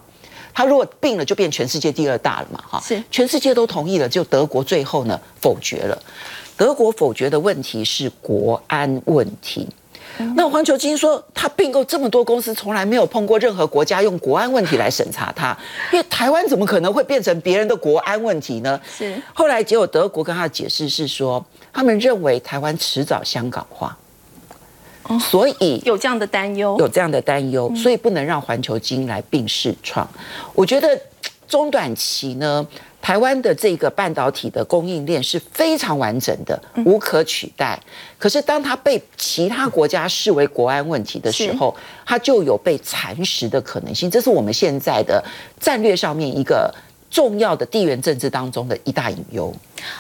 [0.55, 2.65] 他如果并了，就变全世界第二大了嘛？
[2.67, 6.03] 哈，是全世界都同意了，就德国最后呢否决了。
[6.57, 9.69] 德国否决的问题是国安问题。
[10.37, 15.57] 那环球基金说，他并购这么多公司，从来没有碰过任何国家用国安问题来审查他，
[15.93, 18.81] 因为台湾怎么可能会变成别人的国安问题呢？
[18.89, 23.97] 是后来结果德国跟他的解释是说，他们认为台湾迟早香港化，
[25.21, 26.77] 所以有这样的担忧。
[26.79, 30.09] 有这样的担忧，所以不能让环球金来并视创。
[30.55, 30.99] 我觉得
[31.49, 32.67] 中短期呢，
[33.05, 37.79] 台湾的这个半导体的供应链是非常完整的，无可取代。
[38.17, 44.11] 可是当它被其他国家视为国安问题的时候，它就有被蚕食的可能性。
[44.11, 45.23] 这是我们现在的
[45.61, 46.75] 战略上面一个
[47.11, 49.55] 重要的地缘政治当中的一大隐忧。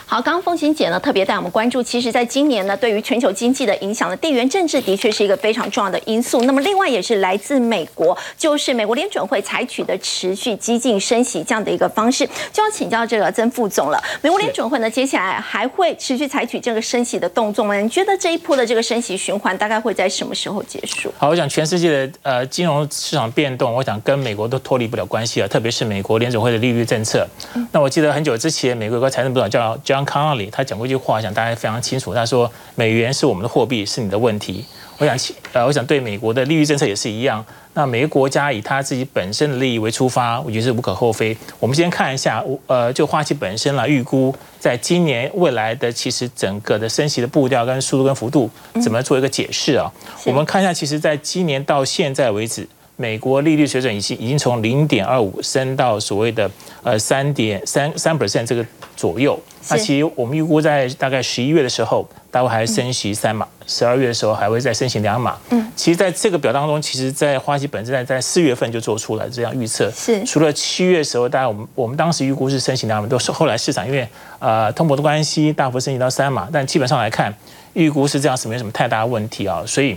[0.06, 6.42] 好，刚刚凤琴姐呢特别带我们关注，其实在今年呢，对于全球经济的影响的地缘政治的确是一个非常重要的因素。
[6.42, 14.02] 那么另外也是来自美国，就是美国联准会采取的持续激进升息这样的一个方式，就要请教这个曾副总了。
[14.22, 17.74] 美国联准会呢，接下来还会持续采取这个升息的动作吗？
[17.74, 21.12] 你觉得这一波的这个升息循环大概会在什么时候结束？
[21.18, 27.26] 好，我想全世界的呃金融市场变动，我想跟美国都脱离不了关系了，特别是美国联准会的利率政策。
[27.72, 32.14] 那我记得很久之前，美国有个财政部长叫 John Connolly，他讲过一句话，想大家非常清楚。
[32.14, 34.64] 他说：“美元是我们的货币，是你的问题。”
[34.98, 35.16] 我想，
[35.52, 37.44] 呃，我想对美国的利率政策也是一样。
[37.76, 41.36] 那每个国家以他自己本身的利益为出发，我觉得是无可厚非。
[41.58, 48.48] 我们先看一下，呃，就花旗本身来预估，在今年未来的其实整个的升息的步调、跟速度、跟幅度，
[48.80, 49.92] 怎么做一个解释啊？
[50.24, 52.68] 我们看一下，其实在今年到现在为止。
[52.96, 56.48] 美国利率水准已经已经从零点二五升到所谓的
[56.82, 58.64] 呃三点三三 percent 这个
[58.96, 59.38] 左右。
[59.68, 65.36] 那其实我们预估在大概十一月的时候，大概还升息三码；十二月的时候还会再升息两码。
[65.50, 69.90] 嗯，其实在这个表当中，其实在花旗本身在在四月份就做出了这样预测。
[69.90, 74.06] 是除了七月的时候，大概我们我们当时预估是升息两码，都是后来市场因为
[74.38, 77.34] 呃通膨的关系大幅升息到三码，但基本上来看，
[77.72, 79.64] 预估是这样是没什么太大问题啊。
[79.66, 79.96] 所以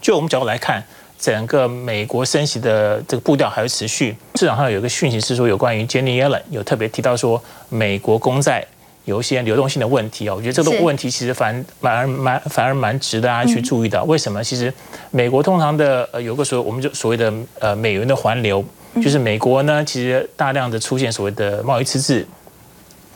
[0.00, 0.82] 就我们角度来看。
[1.22, 4.16] 整个美国升息的这个步调还会持续。
[4.34, 8.66] 市场上有一个讯息是说，有关于 Jenny Yellen 有特别提到说，美国公债
[9.04, 10.34] 有一些流动性的问题啊。
[10.34, 14.02] 我觉得这个问题其实反反而蛮反而蛮值得大家去注意的。
[14.02, 14.42] 为什么？
[14.42, 14.74] 其实
[15.12, 18.64] 美国通常的呃有个所我们就所谓的呃美元的环流，
[18.96, 22.26] 就是美国呢其实大量的出现所谓的贸易赤字，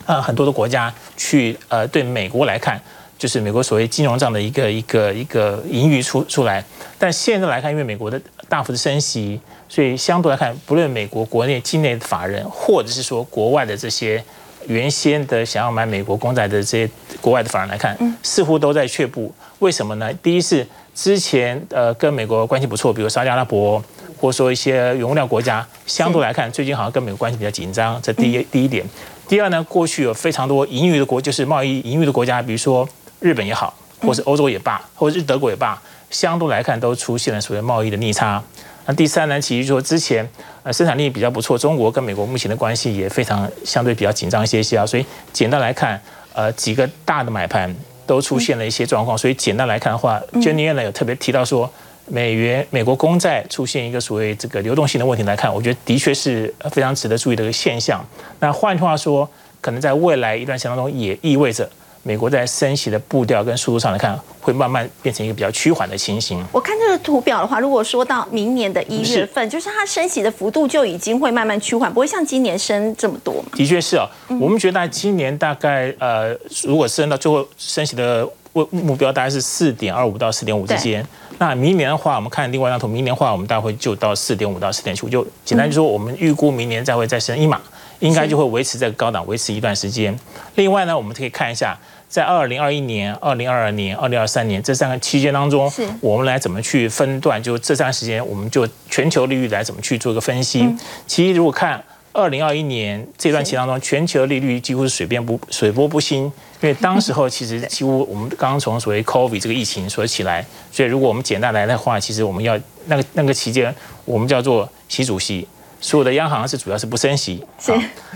[0.05, 2.81] 啊很多的国家去呃对美国来看。
[3.17, 6.63] 就是美国所谓金融账的一个一个一个盈余出出来，
[6.99, 14.23] 但现在来看，因为美国的大幅的升息，所以相对来看，不论美国国内境内的法人，或者是说国外的这些
[14.67, 19.33] 原先的想要买美国公债的这些国外的法人来看，似乎都在却步。
[19.59, 20.13] 为什么呢？
[20.21, 23.83] 第一是之前呃跟美国关系不错，比如沙特阿拉伯，
[24.19, 27.99] 或者说一些原物料国家，相对来看最近好像跟美国关系比较紧张。
[28.03, 28.85] 这第一第一点。
[29.27, 32.87] 第二呢，过去有非常多盈余的国，就是贸易盈余的国家，比如说。
[33.19, 38.41] 日本也好，或是欧洲也罢，或者是德国也罢，相对来看都出现了所谓贸易的逆差。
[38.85, 40.25] 那第三呢，其实说之前
[40.63, 44.85] 呃生产力比较不错，中国跟美国目前的关系也非常相对比较紧张一些些啊。
[44.85, 46.01] 所以简单来看，
[46.33, 47.75] 呃几个大的买盘
[48.05, 49.17] 都出现了一些状况。
[49.17, 51.69] 所以简单来看的话，Jenny 呢有特别提到说，
[52.05, 58.01] 美元美国公债出现一个所谓这个流动性的问题来看，我觉得的确是非常值得注意的一个现象。
[58.39, 61.69] 那换句话说，可能在未来一段时间当中，也意味着。
[62.07, 66.41] 美国在升息的步调跟速度上来看，会慢慢变成一个比较趋缓的情形。
[66.53, 73.49] 我看这个图表的话，如果说到明年的一月份，就是它升息的幅度就已经会慢慢趋缓，不会像今年升这么多嘛？
[73.55, 74.07] 的确是哦，
[74.39, 81.05] 我们觉得今年大概呃，如果升到最后升息的目目标大概是四点二五到四点五之间。
[81.39, 87.59] 那明年的话，我们看另外一张图，明年的话我们大概会就到四点五到四点七五，就简单就说我们预估明年再会再升一码，
[87.99, 90.17] 应该就会维持在高档维持一段时间。
[90.55, 91.77] 另外呢，我们可以看一下。
[92.09, 97.41] 在二零二一年、二零二二年、二零二三年这三个期间当中，我们来怎么去分段？
[97.41, 100.67] 就这段时间，我们就全球利率来怎么去做一个分析？
[101.05, 113.73] 其实如果看二零二一年这段期当中，全球利率几乎是水变不水波不兴，因为当时候其实 几乎我们刚刚从所谓 COVID 这个疫情所起来，所以如果我们简单来的话，其实我们要那个那个期间，
[114.05, 115.47] 我们叫做习主席。
[115.79, 117.71] 所有的央行是主要是不升息，是。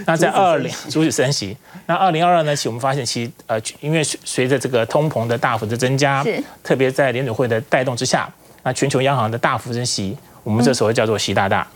[0.05, 2.55] 那在二零阻止升息，那二零二二呢？
[2.55, 6.25] 其实我们发现，其实呃，因为随着这个通膨的大幅的增加，
[6.63, 8.29] 特别在联储会的带动之下，
[8.63, 11.67] 那全球央行的大幅升息，我们这时候叫做习大大。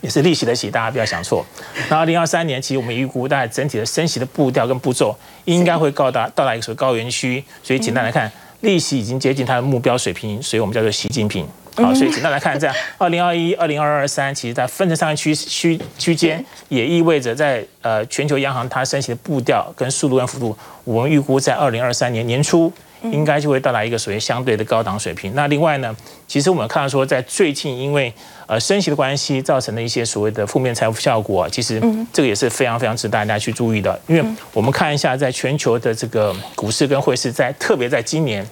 [0.00, 1.44] 也是利息的息，大家不要想错。
[1.88, 7.42] 那二零二三年，其实我们预估大概整体的升息的步调跟步骤，应该会到达到达一个所谓高原区。
[7.62, 11.48] 所以简单来看，利息已经接近它的目标水平，所以我们叫做习近平。
[11.76, 22.72] 好，所以简单来看，在二零二一、二零二二、三，其实在分成三个区区区间，也意味着在呃全球央行它升息的步调跟速度跟幅度，我们预估在二零二三年年初。
[23.12, 25.34] 应该就会到达一个所谓相对的高档水平。
[25.34, 25.94] 那另外呢，
[26.26, 28.10] 其实我们看到说，在最近因为
[28.46, 31.78] 呃升息的关系造成的一些所谓的负面财富效果，其实
[32.14, 34.00] 这个也是非常非常值得大家去注意的。
[34.06, 38.42] 因为我们看一下，在全球的这个股市跟汇市，在特别在今年，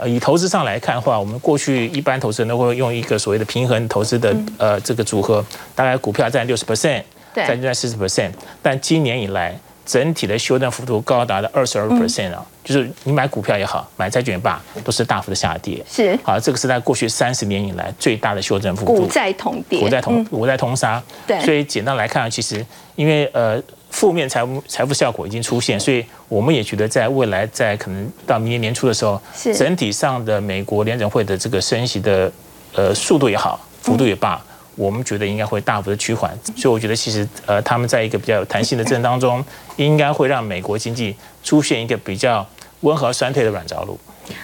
[0.00, 7.02] 呃，以投资上来看的话，我们过去一般投资人都会用一个所谓的平衡投资的呃这个组合，大概股票占六十 percent，
[7.34, 8.30] 债券占四十 percent，
[8.62, 9.58] 但今年以来。
[9.88, 15.82] 整体的修正幅度高达了二十二 percent 啊，就是你买股票也好，买债券也罢，都是大幅的下跌。
[15.90, 18.94] 是，好，这个是在过去三十年以来最大的修正幅度。
[18.94, 21.02] 股债同跌，股债同股债同杀。
[21.26, 22.62] 对，所以简单来看，其实
[22.96, 23.58] 因为呃
[23.90, 29.20] 负面财务财富效果已经出现，所以我们也觉得在未来在可能到明年年初的时候，
[29.54, 32.30] 整体上的美国联准会的这个升息的
[32.74, 34.40] 呃速度也好，幅度也罢。
[34.76, 42.46] 我们觉得应该会大幅的趋缓，所以我觉得其实呃，他们在一个比较有弹性的震当中，应该会让美国经济出现一个比较
[42.82, 43.98] 温和衰退的软着陆。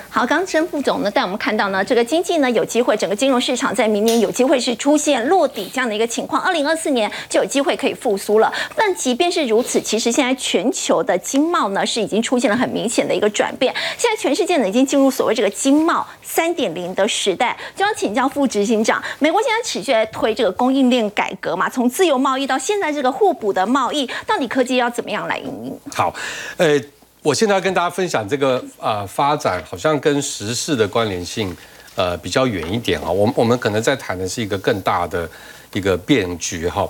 [0.09, 8.53] 好，刚申副总呢带我们看到呢，这个经济呢有机会，整个金融市场在明年有机会是出现落底这样的一个情况，二零二四年就有机会可以复苏了。
[8.77, 17.57] 但即便是如此，其实现在全球的经贸呢是已经出现了很明显的一个转变，现在全世界呢已经进入所谓这个经贸三点零的时代。
[17.75, 25.79] 就要请教副执行长，美国现在持续在推这个供应链改革嘛，从自由贸易到现在这个互补的贸易，到底科技要怎么样来应用？
[25.93, 26.15] 好，
[26.57, 26.81] 呃。
[27.25, 31.57] 我现在要跟大家分享这个啊发展，好像跟时事的关联性
[31.95, 33.11] 呃比较远一点啊。
[33.11, 35.27] 我我们可能在谈的是一个更大的
[35.73, 36.87] 一个变局哈。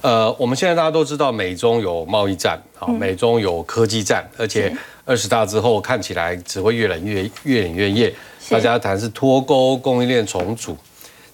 [0.00, 8.12] 呃，我们现在大家都知道，美中有贸易战啊，美中有科技战，而且二十大之后看起来只会越来越越演越烈。
[8.50, 10.76] 大家谈是脱钩、供应链重组，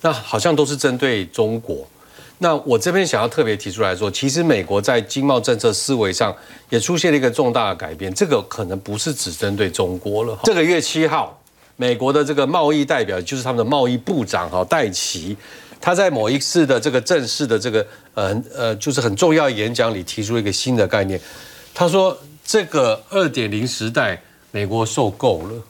[0.02, 1.88] 那好像都是针对中国。
[2.42, 6.34] 那我这边想要特别提出来说，其实美国在经贸政策思维上
[6.70, 10.36] 也出现了一个重大的改变，这个可能不是只针对中国了。
[10.42, 11.40] 这个月七号，
[11.76, 15.36] 美国的这个贸易代表就是他们的贸易部长哈戴奇，
[15.80, 21.20] 他在某一次的这个正式的这个呃呃就是很重要演讲里提出一个新的概念，
[21.72, 25.62] 他说这个二点零时代美国受够了。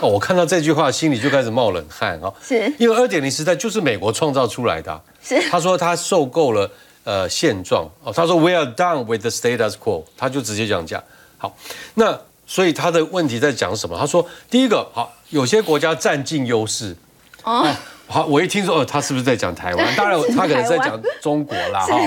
[0.00, 5.02] 哦，我看到这句话心里就开始冒冷汗啊， 是因为二点零时代就是美国创造出来的。
[5.24, 6.70] 是他说他受够了
[7.04, 11.02] 呃现状哦，他说 We are done with the status quo，他就直接讲。
[11.38, 11.56] 好，
[11.94, 13.98] 那所以他的问题在讲什么？
[13.98, 16.94] 他说第一个好，有些国家占尽优势。
[17.42, 17.66] 哦，
[18.06, 19.96] 好，我一听说哦，他是不是在讲台湾？
[19.96, 21.98] 当然他可能在讲中国啦哈。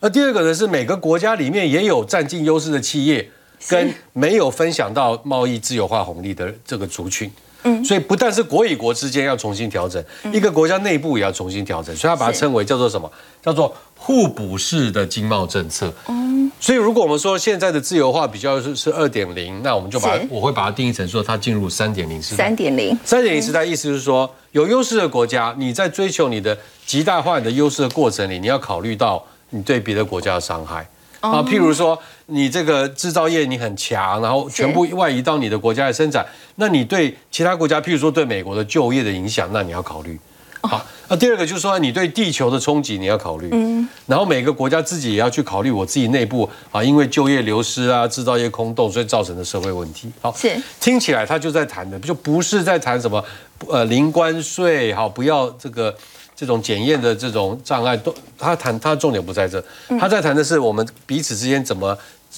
[0.00, 3.30] 那第二个呢是每个国家里面也有占尽优势的企业。
[3.68, 7.32] 跟没有分享到贸易自由化红利的这个族群，
[7.66, 10.02] 嗯，所以不但是国与国之间要重新调整，
[10.32, 13.10] 一个国家内部也要重新调整，所以他把它称为叫做什么？
[13.42, 15.92] 叫做互补式的经贸政策。
[16.08, 22.44] 嗯，所以如果我们说现在的自由化比较是是二点零，那我们就把我会把它定义成说它进入三点零时代。
[22.44, 30.88] 三点零，三点零时代意思就是说，有优势的国家，你在追求你的极大化你的优势的过程里，你要考虑到你对别的国家的伤害。
[31.20, 36.24] 啊，譬如说你这个制造业你很强，然后全部外移到你的国家来生产，
[36.56, 40.18] 那你对其他国家，譬如说对美国的就业的影响，那你要考虑。
[40.62, 43.48] 好，那第二个就是说你对地球的冲击你要考虑。
[43.52, 50.10] 嗯，然后每个国家自己也要去考虑我自己内部啊，因为就业流失啊，制造业空洞，所以造成的社会问题。
[50.20, 53.24] 好，是听起来他就在谈的，就不是在谈什么
[53.68, 55.96] 呃零关税，好，不要这个。
[56.36, 59.64] 这种检验的这种障碍，都他谈他重点不在这，
[59.98, 61.96] 他在谈的是我们彼此之间怎么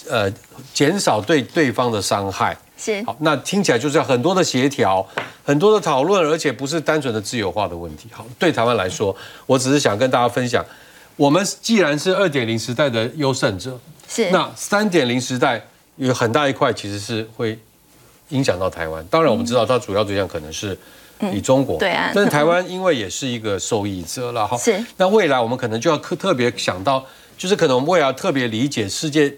[0.08, 0.32] 呃
[0.72, 2.56] 减少对对方的伤害。
[2.76, 5.04] 是好，那听起来就是要很多的协调，
[5.44, 8.08] 很多的讨论，而且不是单纯的自由化的问题。
[8.12, 9.14] 好，对台湾来说，
[9.46, 10.64] 我只是想跟大家分享，
[11.16, 13.76] 我们既然是二点零时代的优胜者，
[14.08, 15.60] 是那三点零时代
[15.96, 17.58] 有很大一块其实是会
[18.28, 19.04] 影响到台湾。
[19.10, 20.78] 当然，我们知道它主要对象可能是。
[21.32, 24.56] 以中国对啊，但是台湾因为也是一个受益者了哈。
[24.56, 24.84] 是。
[24.96, 27.04] 那未来我们可能就要特特别想到，
[27.36, 29.34] 就是可能我们未来特别理解世界，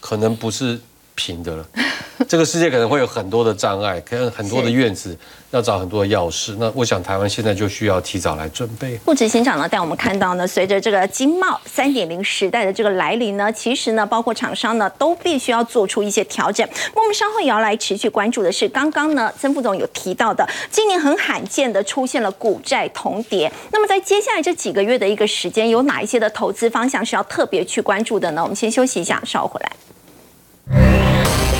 [0.00, 0.80] 可能不是
[1.20, 1.66] 平的了。
[2.28, 5.16] 这个世界可能会有很多的障碍，可能很多的院子
[5.50, 6.54] 要找很多的钥匙。
[6.58, 8.98] 那我想台湾现在就需要提早来准备。
[9.06, 16.66] 副执行长呢，带我们看到呢，随着这个经贸三点零时代的这个来临呢，其实呢，包括厂商呢，都必须要做出一些调整。
[16.94, 23.50] 我们稍后也要来持续关注的是，刚刚呢，曾副总有提到的，今年很罕见的出现了股债同跌。
[23.72, 28.42] 那么在接下来这几个月的一个时间，有哪一些的投资方向是要特别去关注的呢？
[28.42, 31.09] 我们先休息一下，稍后回来。
[31.24, 31.59] 好，刚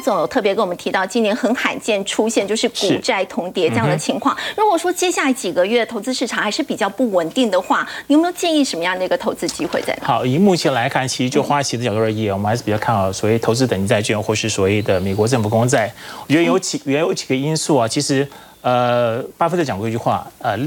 [0.00, 4.36] 总有特别跟我们提到，今年很罕见出现就是股债同跌这样的情况。
[4.56, 10.06] 如果说接下来几个月投资市场还是比较不稳定的话，你有没有建议什么样的一个投资机会在哪？
[10.06, 15.92] 好，以目前来看，其实就花旗的角度而言，我们还是比较看好所谓投资等级债券，或是所谓的美国政府公债。
[16.26, 18.26] 我觉得有几原有几个因素啊，其实
[18.62, 20.58] 呃，巴菲特讲过一句话，呃。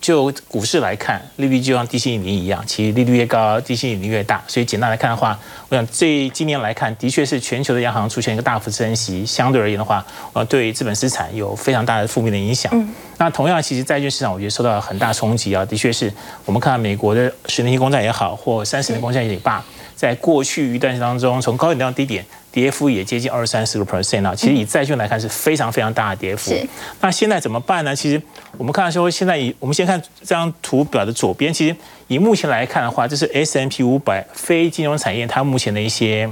[0.00, 4.42] 就股市来看，利率就像地心引力一样，其实利率越高，地心引力越大。
[4.46, 5.38] 所以简单来看的话，
[5.68, 12.72] 我想这今年来看，的确是全球的央行出现一个大幅升息，相对而言的话，呃，对资本市场有非常大的负面的影响。
[13.18, 16.12] 那同样，其实债券市场我觉得受到很大冲击啊，的确是
[16.44, 19.64] 我们看美国的十年期公债也好，或三十年公债也罢，
[19.96, 22.24] 在过去一段时间当中，从高点到低点。
[22.50, 26.54] 跌幅也接近二三十个 percent 啊，其实以债券来看是非常非常大的跌幅。
[27.00, 27.94] 那现在怎么办呢？
[27.94, 28.20] 其实
[28.56, 31.76] 我们看到说，现在以我们先看这张图表的左边，其实
[32.06, 36.28] 以目前来看的话，这是 S M P 五百非金融产业它目前的一些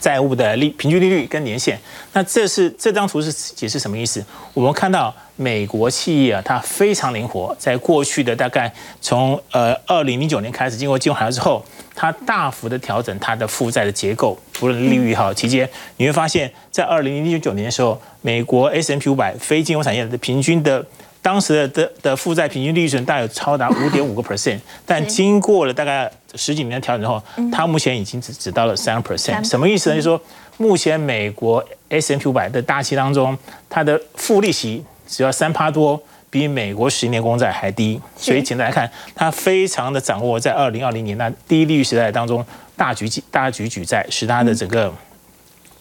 [0.00, 1.78] 债务的利平均利率跟年限。
[2.12, 4.24] 那这是这张图是解释什么意思？
[4.54, 11.64] 我们看到美国企业啊，它非常灵活，在过去的大概从呃二零零九年开始，经过金融海啸之后。
[12.00, 20.86] 它大幅的调整它的负债的结构，不论利率也好期间，你会发现在二零零九年的时候，美国 S M P 五百非金融产业的平均的
[21.20, 29.46] 当时的的的负债平均利率大概有超达五点五个 percent，但经过了大概十几年的调整之后，它目前已经只只到了三 percent。
[29.48, 29.96] 什么意思呢？
[29.96, 30.20] 就是说
[30.56, 33.36] 目前美国 S M P 五百的大期当中，
[33.68, 36.00] 它的负利息只要三趴多。
[36.30, 42.44] 比美国十年公债还低，所以简单来看，它非常的掌握在二零二零年那低利率时代当中
[42.76, 44.92] 大局大局举债，使它的整个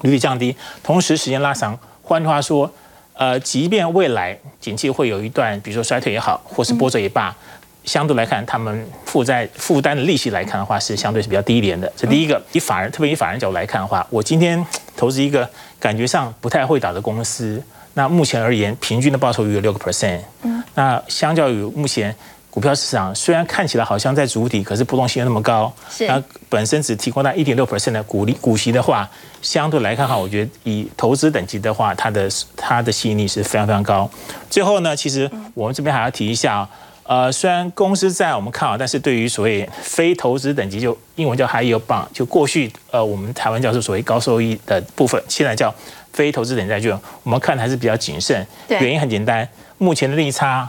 [0.03, 1.77] 利率降低，同时时间拉长。
[2.01, 2.71] 换句话说，
[3.17, 7.35] 呃，即便未来景气会有一段，比如说衰退也好，或是波折也罢，
[7.83, 11.91] 相对来看，他们负债负担的利息来看的话，是相对是比较低廉的。
[11.95, 14.63] 这第一个，以法人特别以法人角度来看的话，我今天
[14.95, 15.49] 投资一个
[15.79, 17.61] 感觉上不太会打的公司。
[17.95, 20.19] 那目前而言，平均的报酬率有六个 percent。
[20.43, 22.15] 嗯，那相较于目前
[22.49, 25.71] 股票市场，虽然看起来好像在主体，可是波动性又那么高。
[25.89, 26.07] 是。
[26.07, 29.07] 那本身只提供到一点六 percent 的股利股息的话，
[29.41, 34.09] 相对来看哈，我觉得以投资等级的话，它的它的吸引力是非常非常高。
[34.49, 36.67] 最后呢，其实我们这边还要提一下，
[37.03, 45.73] 呃，虽然公司在我们看好，但是对于所谓非投资等级，就英文叫 high yield bond，就过去呃我们台湾叫做所谓高收益的部分，现在叫。
[46.13, 48.43] 非投资等级债券，我们看还是比较谨慎。
[48.69, 50.67] 原因很简单，目前的利差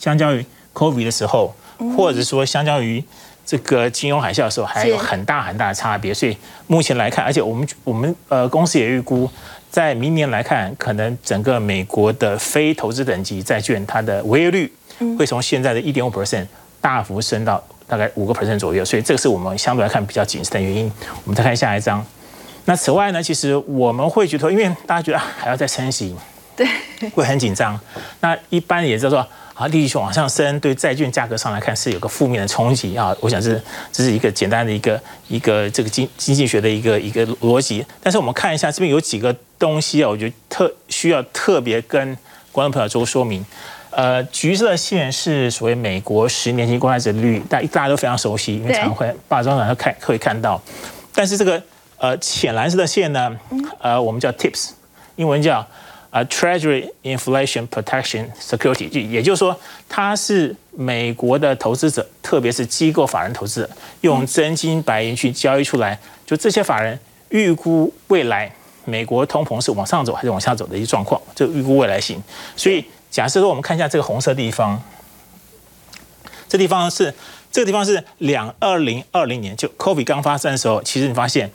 [0.00, 0.42] 相较于
[0.76, 1.54] COVID 的时候，
[1.96, 3.02] 或者说相较于
[3.46, 6.12] 这个金融海啸的时候，还有很大很大的差别。
[6.12, 9.28] 所以目前来看，而且我们我们呃公司也预估，
[9.70, 14.70] 在明年来看，可能整个美国的非投资等级债券它的违约率
[15.18, 16.46] 会从现在的一点五 percent
[16.80, 18.84] 大幅升到大概五个 percent 左右。
[18.84, 20.92] 所以这个是我们相对来看比较谨慎的原因。
[21.24, 22.04] 我们再看下一张。
[22.64, 26.16] 那此外呢，其实我们会觉得，因为大家觉得还要再升息，
[26.56, 26.66] 对，
[27.14, 27.78] 会很紧张。
[28.18, 29.24] 那一般也叫做
[29.56, 33.16] 啊，利率往上升，对债券价格上来看是有个负面的冲击啊。
[33.20, 37.84] 我想是这是一个简单的一个一个这个经经济学的一个一个逻辑。
[38.02, 42.16] 但是我们看一下这边有几个东西啊，我觉得特需要特别跟
[42.52, 43.44] 观众朋友做个说明。
[43.90, 50.60] 呃，橘色线是所谓美国十年期公债利率，大大家都非常熟悉，因为常会化妆上看会看到。
[51.14, 51.62] 但是这个。
[51.98, 53.34] 呃，浅蓝色的线呢，
[53.80, 54.72] 呃，我们叫 TIPS，
[55.14, 55.66] 英文叫
[56.10, 66.98] 呃 Treasury Inflation Protection Security，就也就是说，它是美国的投资者，特别是机构法人投资者，用真金白银去交易出来，就这些法人
[67.30, 68.50] 预估未来
[68.84, 72.22] 美国通膨是往上走还是往下走的一个状况，就预估未来性。
[72.56, 74.82] 所以假设说，我们看一下这个红色地方，
[76.48, 77.14] 这地方是
[77.50, 81.50] 这个地方是两二零二零年就 COVID 刚发生的时候，其实你发现。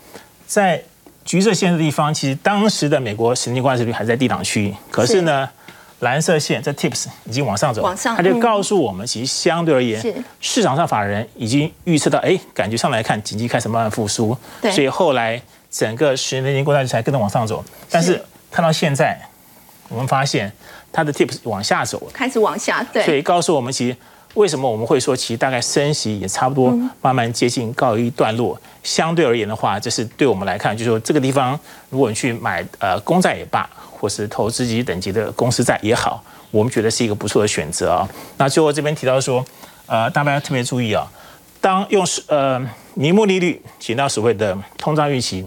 [0.48, 0.84] 在
[1.24, 5.48] 橘色线的地方，其实当时的美国十年关税率还在低档区，可是呢，
[6.00, 10.02] 蓝色线这 Tips 已经往上走，往上，它就告诉我们，其实相对而言，
[10.40, 19.20] 市场上法人已经预测到，哎，感觉上来看，经济开始慢慢复苏，所以后来整个十年期国债才跟着往上走，但是看到现在，
[19.90, 20.52] 我们发现
[20.92, 23.96] 它的 tips 往下走了，开始往下，对，所以告诉我们，其实
[24.36, 26.72] 为什么我们会说，其实大概升息也差不多
[27.02, 28.60] 慢慢接近告一段落。
[28.84, 31.60] 相对而言的话，这是对我们来看，就是说这个地方，
[31.90, 38.10] 如果你去买呃公债也罢，或是投资级等级的公司债也好，我们觉得是一个不错的选择啊。
[38.38, 39.46] 那最后这边提到说，
[39.86, 41.06] 呃，大家要特别注意啊，
[41.60, 42.60] 当用呃
[42.96, 45.46] 名目利率减到所谓的通胀预期，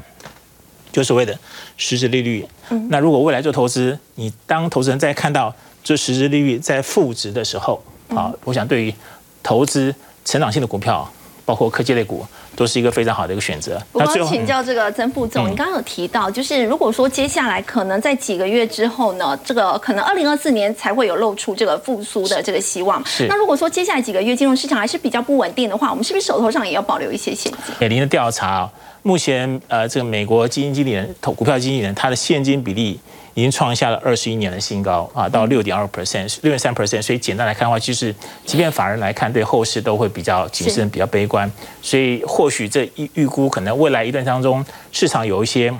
[0.93, 1.37] 就所谓的
[1.76, 2.47] 实质利率。
[2.89, 7.82] 那如果未来做投资，你当投资人在看到这实质利率在负值的时候，
[8.16, 8.94] 啊，我想对于
[9.42, 9.94] 投资
[10.24, 11.08] 成长性的股票，
[11.44, 12.24] 包括科技类股。
[12.56, 13.82] 都是一个非常好的一个选择。
[13.90, 23.04] 我要请教这个曾副总，你刚刚有提到，就是如果说接下来可能在几个月之后呢，这个可能二零二四年才会有露出这个复苏的这个希望。
[23.04, 23.26] 是。
[23.26, 27.74] 那如果说接下来几个月金融市场还是比较不稳定的话，我们是不是手头上也要保留一些现金？
[27.80, 28.70] 美林的调查，
[29.02, 33.00] 目前呃，这个美国基金经理人、投股票经理人，他的现金比例。
[33.35, 37.03] 已经创下了二十一年的新高啊，到六点二 percent，六点三 percent。
[37.03, 38.14] 所以简单来看的话，就是
[38.47, 41.51] 即便法人来看，对后市都会比较谨慎、比较悲观。
[41.82, 45.72] 所以或许这预预估可能未来一段当中，市场有一些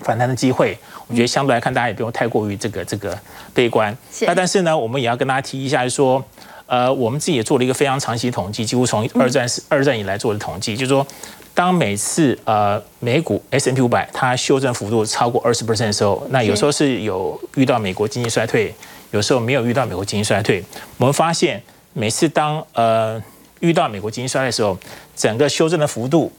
[0.00, 0.76] 反弹的机会。
[1.08, 3.18] 我觉得相对来看，大家也不用太过于这个这个
[3.54, 3.96] 悲观。
[4.20, 6.22] 那但是呢，我们也要跟大家提一下，说
[6.66, 11.06] 呃，我们自己也做了一个非常长期统计，几乎从二战二战以来做的统计，就是说。
[11.52, 18.74] 当每次呃美股 S M P 五百它修正幅度超过二十 percent 的时候，那有时候是有遇到美国经济衰退，
[19.10, 20.64] 有时候没有遇到美国经济衰退。
[20.96, 23.22] 我们发现每次当呃
[23.60, 24.78] 遇到美国经济衰退的时候，
[25.14, 26.32] 整个修正的幅度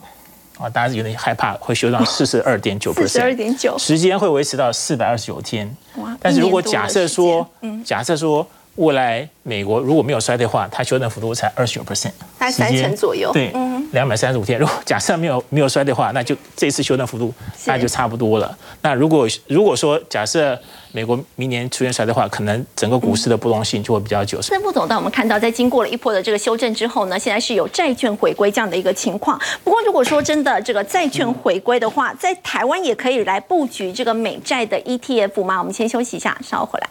[0.57, 5.70] 啊，大家有点害怕会修到 四十二点九 percent，四十二点九，时间会维持到四百二十九天。
[5.97, 6.18] 哇！
[6.22, 7.47] 但是如果假设说，
[7.86, 8.47] 假设说。
[8.76, 13.30] 未来美国如果没有衰退的话，它修正幅度才二十九 percent，大概三成左右。
[13.34, 13.52] 对，
[13.92, 14.58] 两百三十五天。
[14.58, 17.34] 如果假设没有没有衰退的话，那就这次修正幅度
[17.66, 18.58] 那就差不多了。
[18.82, 20.58] 那如果如果说假设
[20.94, 24.40] 美国明年出现衰退的话，可能整个股市的波动性就会比较久。
[24.50, 29.40] 那副总，当我们看到在经过了一波的这个修正之后呢，现在是有债券回归这样的一个情况。
[29.66, 35.60] 不过如果说真的这个债券回归的话，在台湾也可以来布局这个美债的 ETF 吗？
[35.60, 36.90] 我们先休息一下，稍后回来。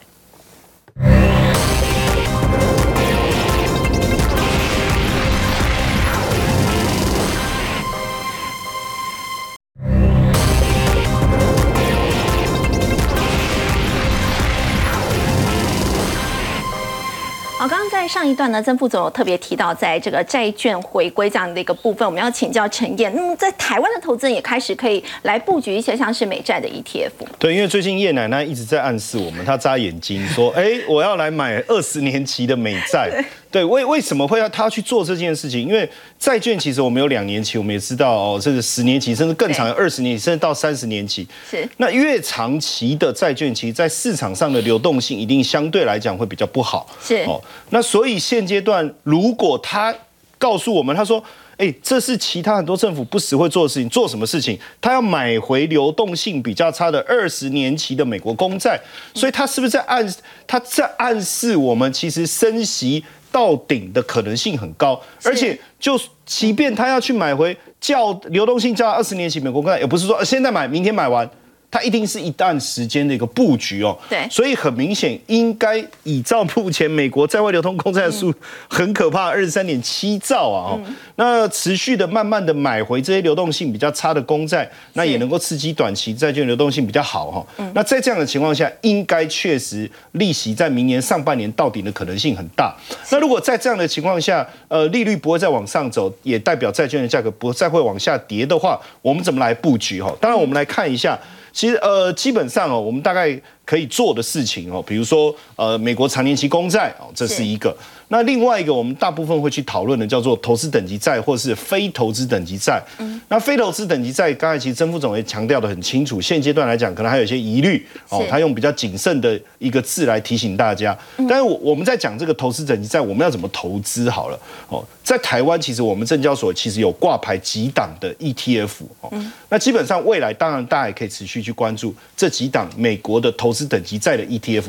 [18.01, 23.13] 在上一段呢，曾副总有特别提到，在这个债券回归这样的一个部分，我们要请教陈燕。
[23.15, 27.11] 那么，在台湾的投资人也开始可以来布局一些像是美债的 ETF。
[27.39, 35.61] 对，因为最近叶奶奶一直在暗示我们，她眨眼睛说：“哎，我要来买二十年期的美债。”对，为为什么会要他去做这件事情？
[35.61, 35.89] 因为
[36.19, 41.27] 债券其实我们有两年期，我们也知道哦，这个十年期甚至更长，二十年期甚至到三十年期。
[41.51, 41.69] 是。
[41.79, 46.87] 那越长期的债券，其实在市场上的流动性一定相对来讲会比较不好。
[47.03, 47.17] 是。
[47.25, 49.95] 哦，那所以现阶段如果他
[50.39, 51.23] 告诉我们，他说。
[51.61, 53.87] 哎，这是其他很多政府不时会做的事情。
[53.91, 54.59] 做什么事情？
[54.81, 58.81] 他要买回流动性比较差的二十年期的美国公债，
[59.13, 60.15] 所以他是不是在暗？
[60.47, 65.01] 他在暗示我们，其实升息到顶的可能性很高。
[65.25, 71.29] 而且，就即便他要去买回较流动性较二十年期美国公债，也不是说现在买，明天买完。
[71.71, 78.35] 它一定是一段时间的一个布局哦，对，所以很明显，应该依照目前美国在外流通公债数
[78.69, 80.81] 很可怕，二十三点七兆啊，哦，
[81.15, 87.47] 那持续的慢慢的买回这些流动性比较差的公债，那也能够刺激短期债券流动性比较好哈。
[87.73, 92.75] 那在这样的情况下，应该确实利息在明年上半年到顶的可能性很大。
[93.13, 100.13] 那如果在这样的情况下，呃，利率不会再往上走，也代表债券的价格不再会往下跌的话，我们怎么来布局哈？
[100.21, 101.17] 当然，我们来看一下。
[101.53, 103.41] 其实呃，基本上哦，我们大概
[103.71, 107.73] 可以做的事情哦，比如说呃，美国长年期公债哦，这是一个。
[108.09, 112.83] 那另外一个，我们大部分会去讨论的叫做投资等级债，或是非投资等级债。
[112.99, 118.27] 嗯，那非投资等级债，刚才其实曾副总也强调的很清楚，现阶段来讲，可能还有一些疑虑哦。
[118.29, 120.99] 他用比较谨慎的一个字来提醒大家。
[121.29, 124.85] 但是我我们在讲这个投资等级债，我们要怎么投资好了哦？
[125.05, 128.71] 在台湾，其实我们证交所其实有挂牌几档的 ETF
[129.03, 129.13] 哦。
[129.49, 134.65] 那基本上未来，当然大家也可以持续去关注这几档美国的投资等级债的 ETF。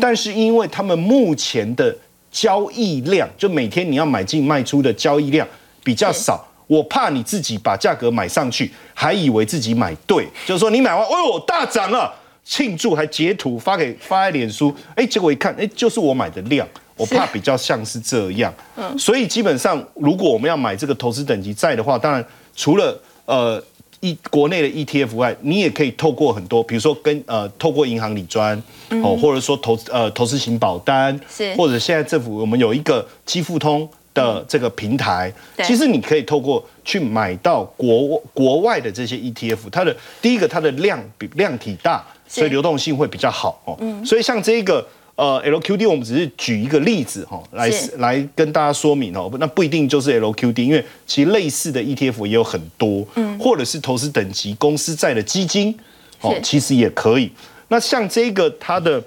[0.00, 1.94] 但是因为他们目前的
[2.30, 5.46] 交易量就每天你要买进卖出的交易量
[5.82, 12.12] 比较少，我怕你自己把价格买上去，还以为自己买对，就是说你买完，哎呦大涨了，
[12.44, 16.66] 庆祝还截图发给发在脸书，哎，结果一看，哎，就是我买的量，
[16.96, 22.24] 我怕比较像是这样，嗯，所以基本上如果我们要买这个投资等级债的话，当然
[22.56, 23.62] 除了呃。
[24.04, 28.54] 一国内的 ETF 外，你也可以透过很多，比如说跟呃透过银行理专
[29.02, 31.54] 哦，或者说投资呃投资型保单，是。
[31.54, 35.32] 或者现在政府我们有一个基富通的这个平台，
[35.62, 43.78] 其实你可以透过去买到国国外的这些 ETF，它的第一个它的量比量体大，所以流动性会比较好哦。
[44.04, 44.86] 所以像这个
[45.16, 55.76] 呃 LQD，我们只是举一个例子哈、来是来跟大家说明哦，那不一定就是 LQD，因为其实类似的 ETF 也有很多，嗯，或者是投资等级公司债的基金
[56.20, 57.30] 哦，其实也可以。
[57.68, 59.02] 那像这个它的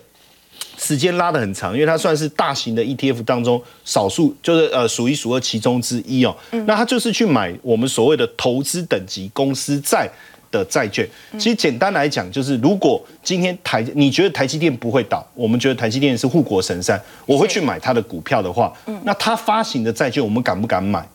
[0.77, 6.35] 时间拉得很长，因为它算是大型的 ETF 当中少数，就是呃数一数二其中之一哦。
[6.65, 10.09] 那它就是去买我们所谓的投资等级公司债
[10.51, 11.07] 的债券。
[11.37, 18.71] 其实简单来讲，就是如果今天台你觉得台积电不会倒，我们觉得台积电是护国神山，我会去买它的股票的话，
[19.03, 21.07] 那它发行的债券我们敢不敢买？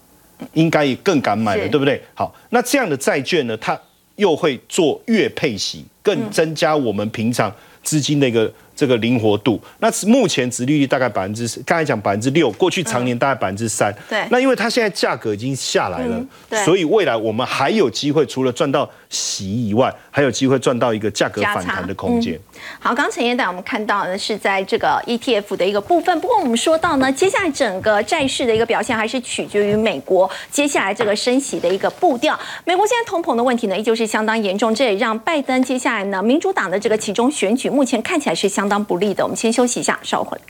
[0.54, 2.02] 应该也更敢买了，对不对？
[2.14, 3.78] 好，那这样的债券呢，它
[4.16, 7.54] 又会做月配息，更增加我们平常
[7.84, 9.60] 资金的一个这个灵活度。
[9.78, 13.94] 那目前殖利率大概百分之，刚才讲百分之六，过去常年大概百分之三。
[14.08, 22.38] 对那因为它现在价格已经下来了嗯，所以未来我们还有机会，除了赚到息以外，还有机会赚到一个价格反弹的空间。
[22.78, 32.38] 好，刚刚陈燕带我们看到呢是在这个 ETF 的一个部分，不过我们说到呢，接下来整个债市的一个表现还是取决于美国接下来这个升息的一个步调。
[32.64, 39.24] 美国现在通膨的问题呢，依旧是相当严重，这也让拜登接下来呢，民主党的这个其中选举目前看起来是相相当不利的。
[39.24, 40.44] 我们先休息一下，稍后回来。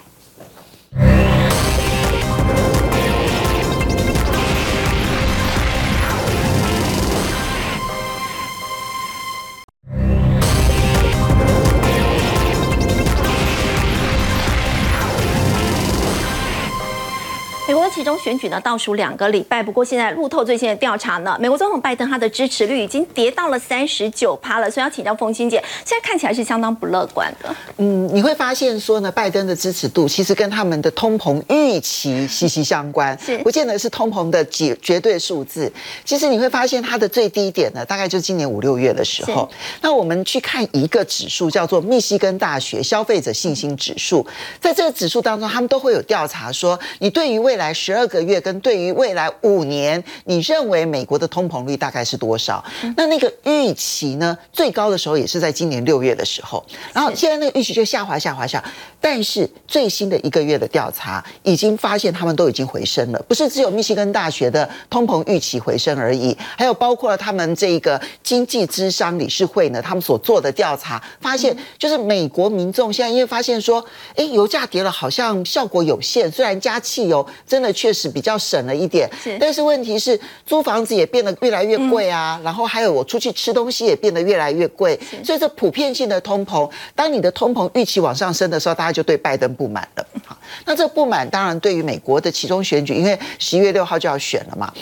[17.94, 27.54] 其中选举呢倒数两个礼拜，不过现在路透最新的调查呢，美国总统拜登他的支持率已经跌到了三十九趴了，所以要请教凤欣姐，现在看起来是相当不乐观的。
[27.76, 35.70] 嗯，你会发现说呢，拜登的支持度其实跟他们的通膨预期息息相关，是不见得是通膨的绝绝对数字。
[36.04, 39.48] 其实你会发现它的最低点呢，大概就是今年五六月的时候。
[39.82, 44.26] 那我们去看一个指数，叫做密西根大学消费者信心指数，
[44.60, 52.64] 在这个指数当中，他们都会有调查说，你对于未来十二个月跟对于未来五年，你认为美国的通膨率大概是多少？
[52.96, 58.62] 那那个预期呢，最高的时候也是在今年六月的时候，然后现在那个预期就下滑下滑下，
[59.00, 79.08] 但是最新的一个月的调查已经发现他们都已经回升了，不是只有密西根大学的通膨预期回升而已，还有包括了他们这个经济之商理事会呢，他们所做的调查发现，就是美国民众现在因为发现说，哎，油价跌了，好像效果有限，虽然加汽油真的确实比较省了一点。
[79.22, 90.06] 是，但是问题是租房子也变得越来越贵啊，然后还有我出去吃东西也变得越来越贵，所以这普遍性的通膨，当你的通膨预期往上升的时候，大家就对拜登不满了。
[90.24, 94.72] 好，那这不满当然对于美国的其中选举，因为十一月六号就要选了嘛，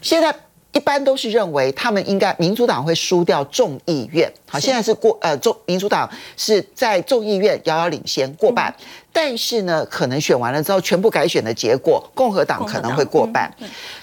[0.00, 0.34] 现在。
[0.72, 8.74] 一般都是认为他们应该民主党会输掉众议院，好，现在是过呃众民主党是在众议院遥遥领先过半，
[9.16, 13.50] 但是呢，可能选完了之后全部改选的结果，共和党可能会过半。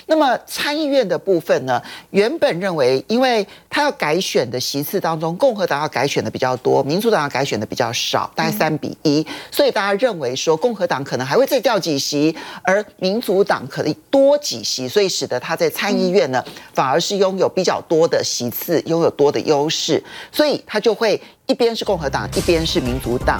[0.07, 16.43] 那么参议院的部分呢，原本认为，因为他要改选的席次当中，共和党要改选的比较多，民主党要改选的比较少，大概三比一，所以大家认为说共和党可能还会再掉几席，而民主党可能多几席，所以使得他在参议院呢，
[16.73, 23.39] 反而是拥有比较多的席次，拥有多的优势，所以他就会一边是共和党，一边是民主党。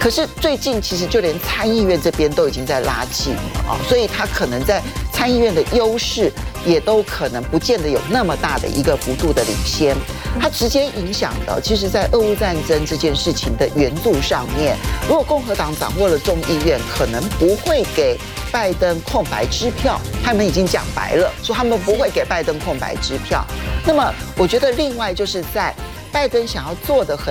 [0.00, 4.80] 可是最近其实就连参议院这边都已经在拉近了啊，所以他可能在
[5.12, 6.32] 参议院的优势
[6.64, 9.96] 也都可能不见得有那么大的一个幅度的领先。
[10.40, 14.76] 它直接影响的，其实在俄乌战争这件事情的援助上面，
[15.08, 18.16] 如果共和党掌握了众议院，可能不会给
[18.52, 20.00] 拜登空白支票。
[20.22, 23.44] 他们已经讲白了，说他们不会给拜登空白支票。
[23.84, 25.74] 那么，我觉得另外就是在
[26.12, 27.26] 拜登想要做的很